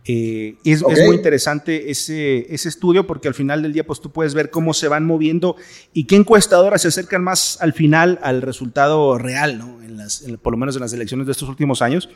[0.06, 4.34] Eh, es, muy interesante ese, ese estudio porque al final del día pues tú puedes
[4.34, 5.56] ver cómo se van moviendo
[5.94, 9.82] y qué encuestadoras se acercan más al final al resultado real, ¿no?
[9.82, 12.10] en las, por lo menos en las elecciones de estos últimos años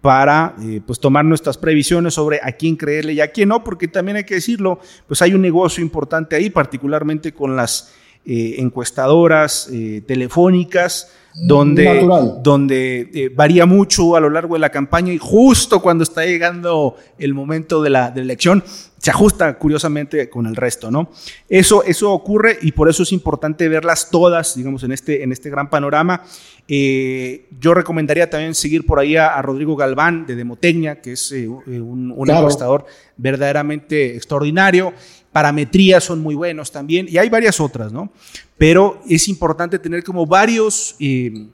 [0.00, 3.88] para eh, pues tomar nuestras previsiones sobre a quién creerle y a quién no, porque
[3.88, 7.94] también hay que decirlo, pues hay un negocio importante ahí, particularmente con las
[8.24, 12.06] eh, encuestadoras eh, telefónicas, donde,
[12.42, 16.96] donde eh, varía mucho a lo largo de la campaña y justo cuando está llegando
[17.18, 18.64] el momento de la, de la elección,
[18.98, 21.08] se ajusta curiosamente con el resto, ¿no?
[21.48, 25.48] Eso, eso ocurre y por eso es importante verlas todas, digamos, en este, en este
[25.48, 26.22] gran panorama.
[26.68, 31.48] Eh, yo recomendaría también seguir por ahí a, Rodrigo Galván de Demotecnia, que es eh,
[31.48, 32.84] un, un encuestador
[33.16, 34.92] verdaderamente extraordinario.
[35.32, 38.10] Parametrías son muy buenos también y hay varias otras, ¿no?
[38.58, 40.96] Pero es importante tener como varios...
[40.98, 41.48] Eh,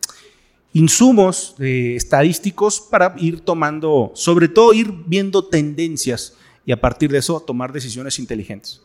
[0.72, 6.35] insumos estadísticos para ir tomando, sobre todo ir viendo tendencias
[6.66, 8.83] y a partir de eso tomar decisiones inteligentes.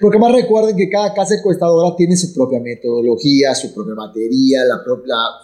[0.00, 4.78] Porque más recuerden que cada casa encuestadora tiene su propia metodología, su propia materia, la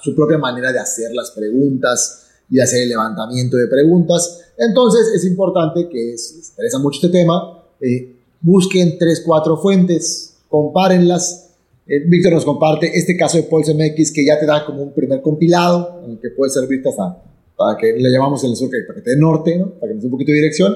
[0.03, 4.53] su propia manera de hacer las preguntas y hacer el levantamiento de preguntas.
[4.57, 10.39] Entonces es importante que si les interesa mucho este tema, eh, busquen tres, cuatro fuentes,
[10.49, 11.57] compárenlas.
[11.87, 14.93] Eh, Víctor nos comparte este caso de Pulse MX que ya te da como un
[14.93, 17.23] primer compilado, en el que puede servirte hasta
[17.57, 19.71] para que le llamamos el sur, para que te dé norte, ¿no?
[19.71, 20.75] para que nos dé un poquito de dirección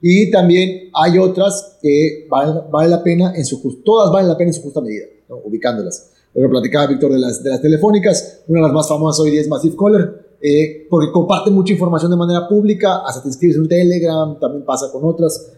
[0.00, 4.50] y también hay otras que valen, vale la pena en su todas valen la pena
[4.50, 5.06] en su justa medida,
[5.44, 6.12] ubicándolas.
[6.34, 9.32] Lo que platicaba Víctor de las, de las telefónicas, una de las más famosas hoy
[9.32, 13.56] día es Massive Caller, eh, porque comparte mucha información de manera pública, hasta te inscribes
[13.56, 15.52] en Telegram, también pasa con otras,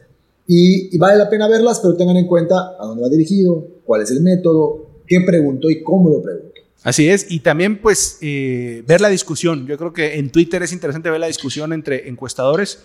[0.53, 4.11] y, vale la pena verlas, pero tengan en cuenta a dónde va dirigido, cuál es
[4.11, 6.61] el método, qué pregunto y cómo lo pregunto.
[6.83, 9.65] Así es, y también pues eh, ver la discusión.
[9.69, 12.81] Yo creo que en Twitter es interesante ver la discusión entre encuestadores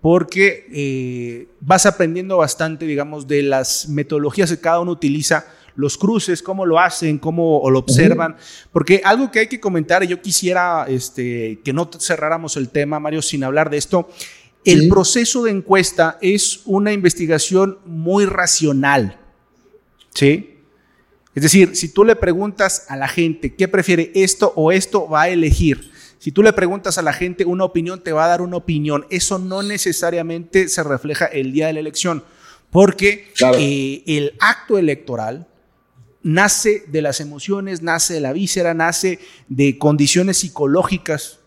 [0.00, 5.44] porque eh, vas aprendiendo bastante, digamos, de las metodologías que cada uno utiliza,
[5.76, 8.36] los cruces, cómo lo hacen, cómo lo observan.
[8.72, 12.98] Porque algo que hay que comentar, y yo quisiera este, que no cerráramos el tema,
[13.00, 14.08] Mario, sin hablar de esto.
[14.64, 19.18] El proceso de encuesta es una investigación muy racional.
[20.14, 20.58] ¿Sí?
[21.34, 25.22] Es decir, si tú le preguntas a la gente qué prefiere esto o esto, va
[25.22, 25.90] a elegir.
[26.18, 29.06] Si tú le preguntas a la gente una opinión, te va a dar una opinión.
[29.10, 32.22] Eso no necesariamente se refleja el día de la elección,
[32.70, 35.48] porque eh, el acto electoral
[36.22, 41.40] nace de las emociones, nace de la víscera, nace de condiciones psicológicas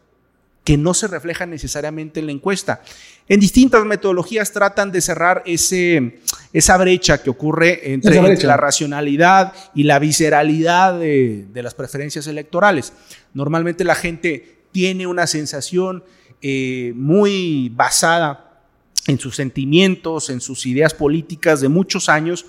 [0.65, 2.81] que no se reflejan necesariamente en la encuesta.
[3.29, 6.19] En distintas metodologías tratan de cerrar ese,
[6.51, 12.93] esa brecha que ocurre entre, la racionalidad y la visceralidad de, las preferencias electorales.
[13.35, 16.03] Normalmente la gente tiene una sensación
[16.41, 18.63] eh, muy basada
[19.05, 22.43] en sus sentimientos, en sus ideas políticas de muchos años,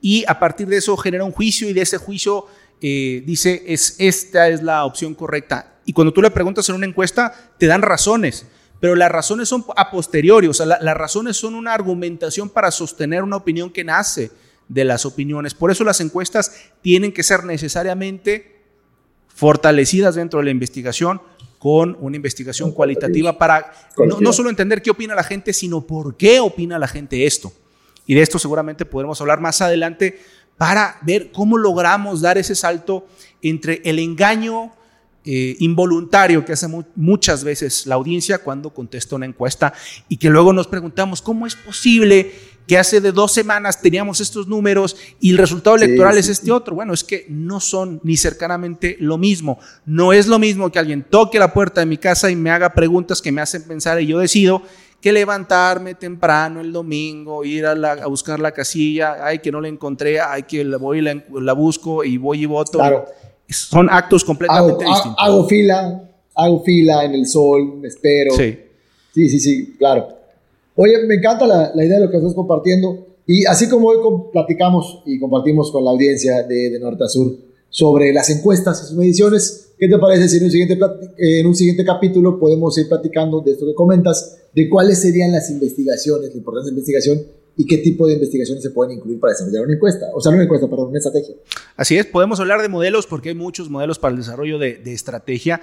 [0.00, 2.46] y a partir de eso genera un juicio y de ese juicio
[2.80, 6.84] eh, dice, es, esta es la opción correcta y cuando tú le preguntas en una
[6.84, 8.44] encuesta, te dan razones,
[8.78, 13.22] pero las razones son a posteriori, o sea, las razones son una argumentación para sostener
[13.22, 14.30] una opinión que nace
[14.68, 15.54] de las opiniones.
[15.54, 18.60] Por eso las encuestas tienen que ser necesariamente
[19.28, 21.22] fortalecidas dentro de la investigación
[21.58, 23.72] con una investigación cualitativa para
[24.20, 27.50] no, solo entender qué opina la gente, sino por qué opina la gente esto.
[28.04, 30.20] Y de esto seguramente podremos hablar más adelante
[30.58, 33.06] para ver cómo logramos dar ese salto
[33.40, 34.74] entre el engaño
[35.30, 36.66] eh, involuntario que hace
[36.96, 39.74] muchas veces la audiencia cuando contesta una encuesta
[40.08, 42.32] y que luego nos preguntamos cómo es posible
[42.66, 46.74] que hace de dos semanas teníamos estos números y el resultado electoral es este otro.
[46.74, 49.58] Bueno, es que no son ni cercanamente lo mismo.
[49.84, 52.72] No es lo mismo que alguien toque la puerta de mi casa y me haga
[52.72, 54.62] preguntas que me hacen pensar y yo decido
[55.02, 59.68] que levantarme temprano el domingo, ir a, a buscar la casilla, ay, que no la
[59.68, 62.78] encontré, ay, que la voy y la, la busco y voy y voto.
[62.78, 63.04] Claro
[63.48, 65.14] son actos completamente distintos.
[65.18, 68.34] Hago fila, hago fila en el sol, me espero.
[68.34, 68.58] Sí.
[69.14, 70.08] Sí, sí, sí, claro.
[70.76, 73.06] Oye, me encanta la, la idea de lo que estás compartiendo.
[73.26, 73.98] Y así como hoy
[74.32, 77.36] platicamos y compartimos con la audiencia de, de Norte a Sur
[77.68, 80.78] sobre las encuestas y sus mediciones, ¿qué te parece si en un, siguiente,
[81.18, 85.50] en un siguiente capítulo podemos ir platicando de esto que comentas, de cuáles serían las
[85.50, 89.32] investigaciones, la importancia de la investigación y qué tipo de investigaciones se pueden incluir para
[89.32, 91.34] desarrollar una encuesta, o sea, una encuesta, perdón, una estrategia.
[91.76, 95.60] Así es, podemos hablar de modelos porque hay muchos modelos para el desarrollo de, estrategia.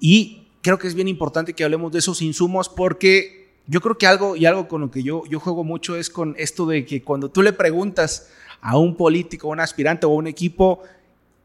[0.00, 4.08] Y creo que es bien importante que hablemos de esos insumos porque yo creo que
[4.08, 7.04] algo y algo con lo que yo, yo juego mucho es con esto de que
[7.04, 8.26] cuando tú le preguntas
[8.60, 10.82] a un político, a un aspirante o a un equipo,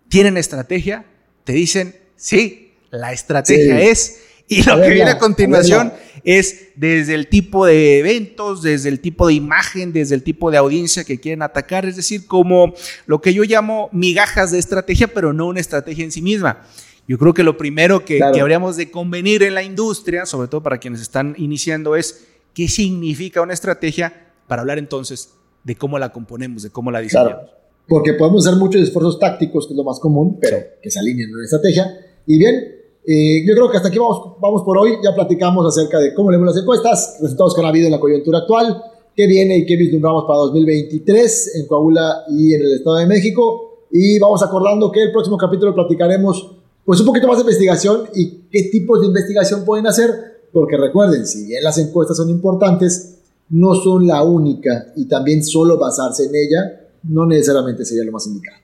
[0.09, 1.05] ¿tienen estrategia?
[1.43, 5.93] Te dicen, sí, la estrategia es y lo que viene a continuación
[6.23, 10.57] es desde el tipo de eventos, desde el tipo de imagen, desde el tipo de
[10.57, 12.73] audiencia que quieren atacar, es decir, como
[13.05, 16.61] lo que yo llamo migajas de estrategia, pero no una estrategia en sí misma.
[17.07, 20.77] Yo creo que lo primero que, habríamos de convenir en la industria, sobre todo para
[20.77, 26.63] quienes están iniciando, es qué significa una estrategia para hablar entonces de cómo la componemos,
[26.63, 27.49] de cómo la diseñamos.
[27.87, 31.29] Porque podemos hacer muchos esfuerzos tácticos, que es lo más común, pero que se alineen
[31.29, 31.85] en una estrategia.
[32.25, 34.97] Y bien, eh, yo creo que hasta aquí vamos, vamos por hoy.
[35.03, 38.39] Ya platicamos acerca de cómo leemos las encuestas, resultados que han habido en la coyuntura
[38.39, 38.83] actual,
[39.15, 43.85] qué viene y qué vislumbramos para 2023 en Coahuila y en el Estado de México.
[43.91, 48.47] Y vamos acordando que el próximo capítulo platicaremos pues un poquito más de investigación y
[48.51, 50.09] qué tipos de investigación pueden hacer,
[50.51, 55.77] porque recuerden, si bien las encuestas son importantes, no son la única y también solo
[55.77, 58.57] basarse en ella no necesariamente sería lo más indicado.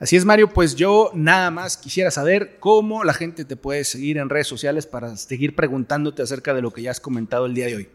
[0.00, 4.18] Así es, Mario, pues yo nada más quisiera saber cómo la gente te puede seguir
[4.18, 7.66] en redes sociales para seguir preguntándote acerca de lo que ya has comentado el día
[7.66, 7.88] de hoy.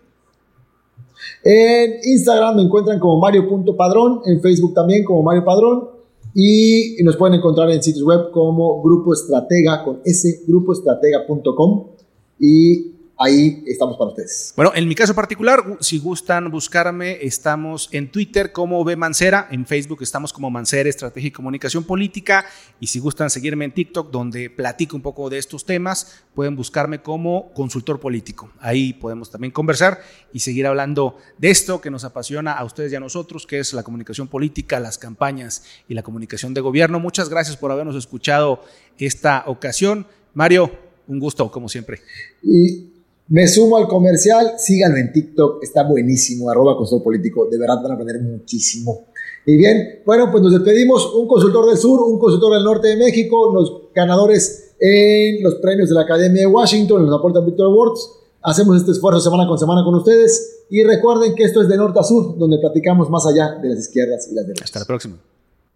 [1.43, 5.89] En Instagram me encuentran como mario.padrón, en Facebook también como Mario Padrón
[6.33, 11.87] y nos pueden encontrar en sitios web como Grupo Estratega con s, grupoestratega.com
[12.39, 12.92] y
[13.23, 14.53] ahí estamos para ustedes.
[14.55, 19.65] Bueno, en mi caso particular, si gustan buscarme, estamos en Twitter como B Mancera, en
[19.65, 22.45] Facebook estamos como Mancera Estrategia y Comunicación Política,
[22.79, 27.01] y si gustan seguirme en TikTok, donde platico un poco de estos temas, pueden buscarme
[27.01, 28.51] como consultor político.
[28.59, 30.01] Ahí podemos también conversar
[30.33, 33.73] y seguir hablando de esto que nos apasiona a ustedes y a nosotros, que es
[33.73, 36.99] la comunicación política, las campañas y la comunicación de gobierno.
[36.99, 38.63] Muchas gracias por habernos escuchado
[38.97, 40.05] esta ocasión.
[40.33, 40.71] Mario,
[41.07, 42.01] un gusto, como siempre.
[42.41, 42.92] Y
[43.29, 47.91] me sumo al comercial, síganlo en TikTok, está buenísimo, arroba consultor político, de verdad van
[47.91, 49.07] a aprender muchísimo.
[49.45, 52.97] Y bien, bueno, pues nos despedimos, un consultor del sur, un consultor del norte de
[52.97, 58.19] México, los ganadores en los premios de la Academia de Washington, los aportan Victor Awards.
[58.41, 61.99] Hacemos este esfuerzo semana con semana con ustedes y recuerden que esto es de norte
[61.99, 64.65] a sur, donde platicamos más allá de las izquierdas y las derechas.
[64.65, 65.17] Hasta la próxima.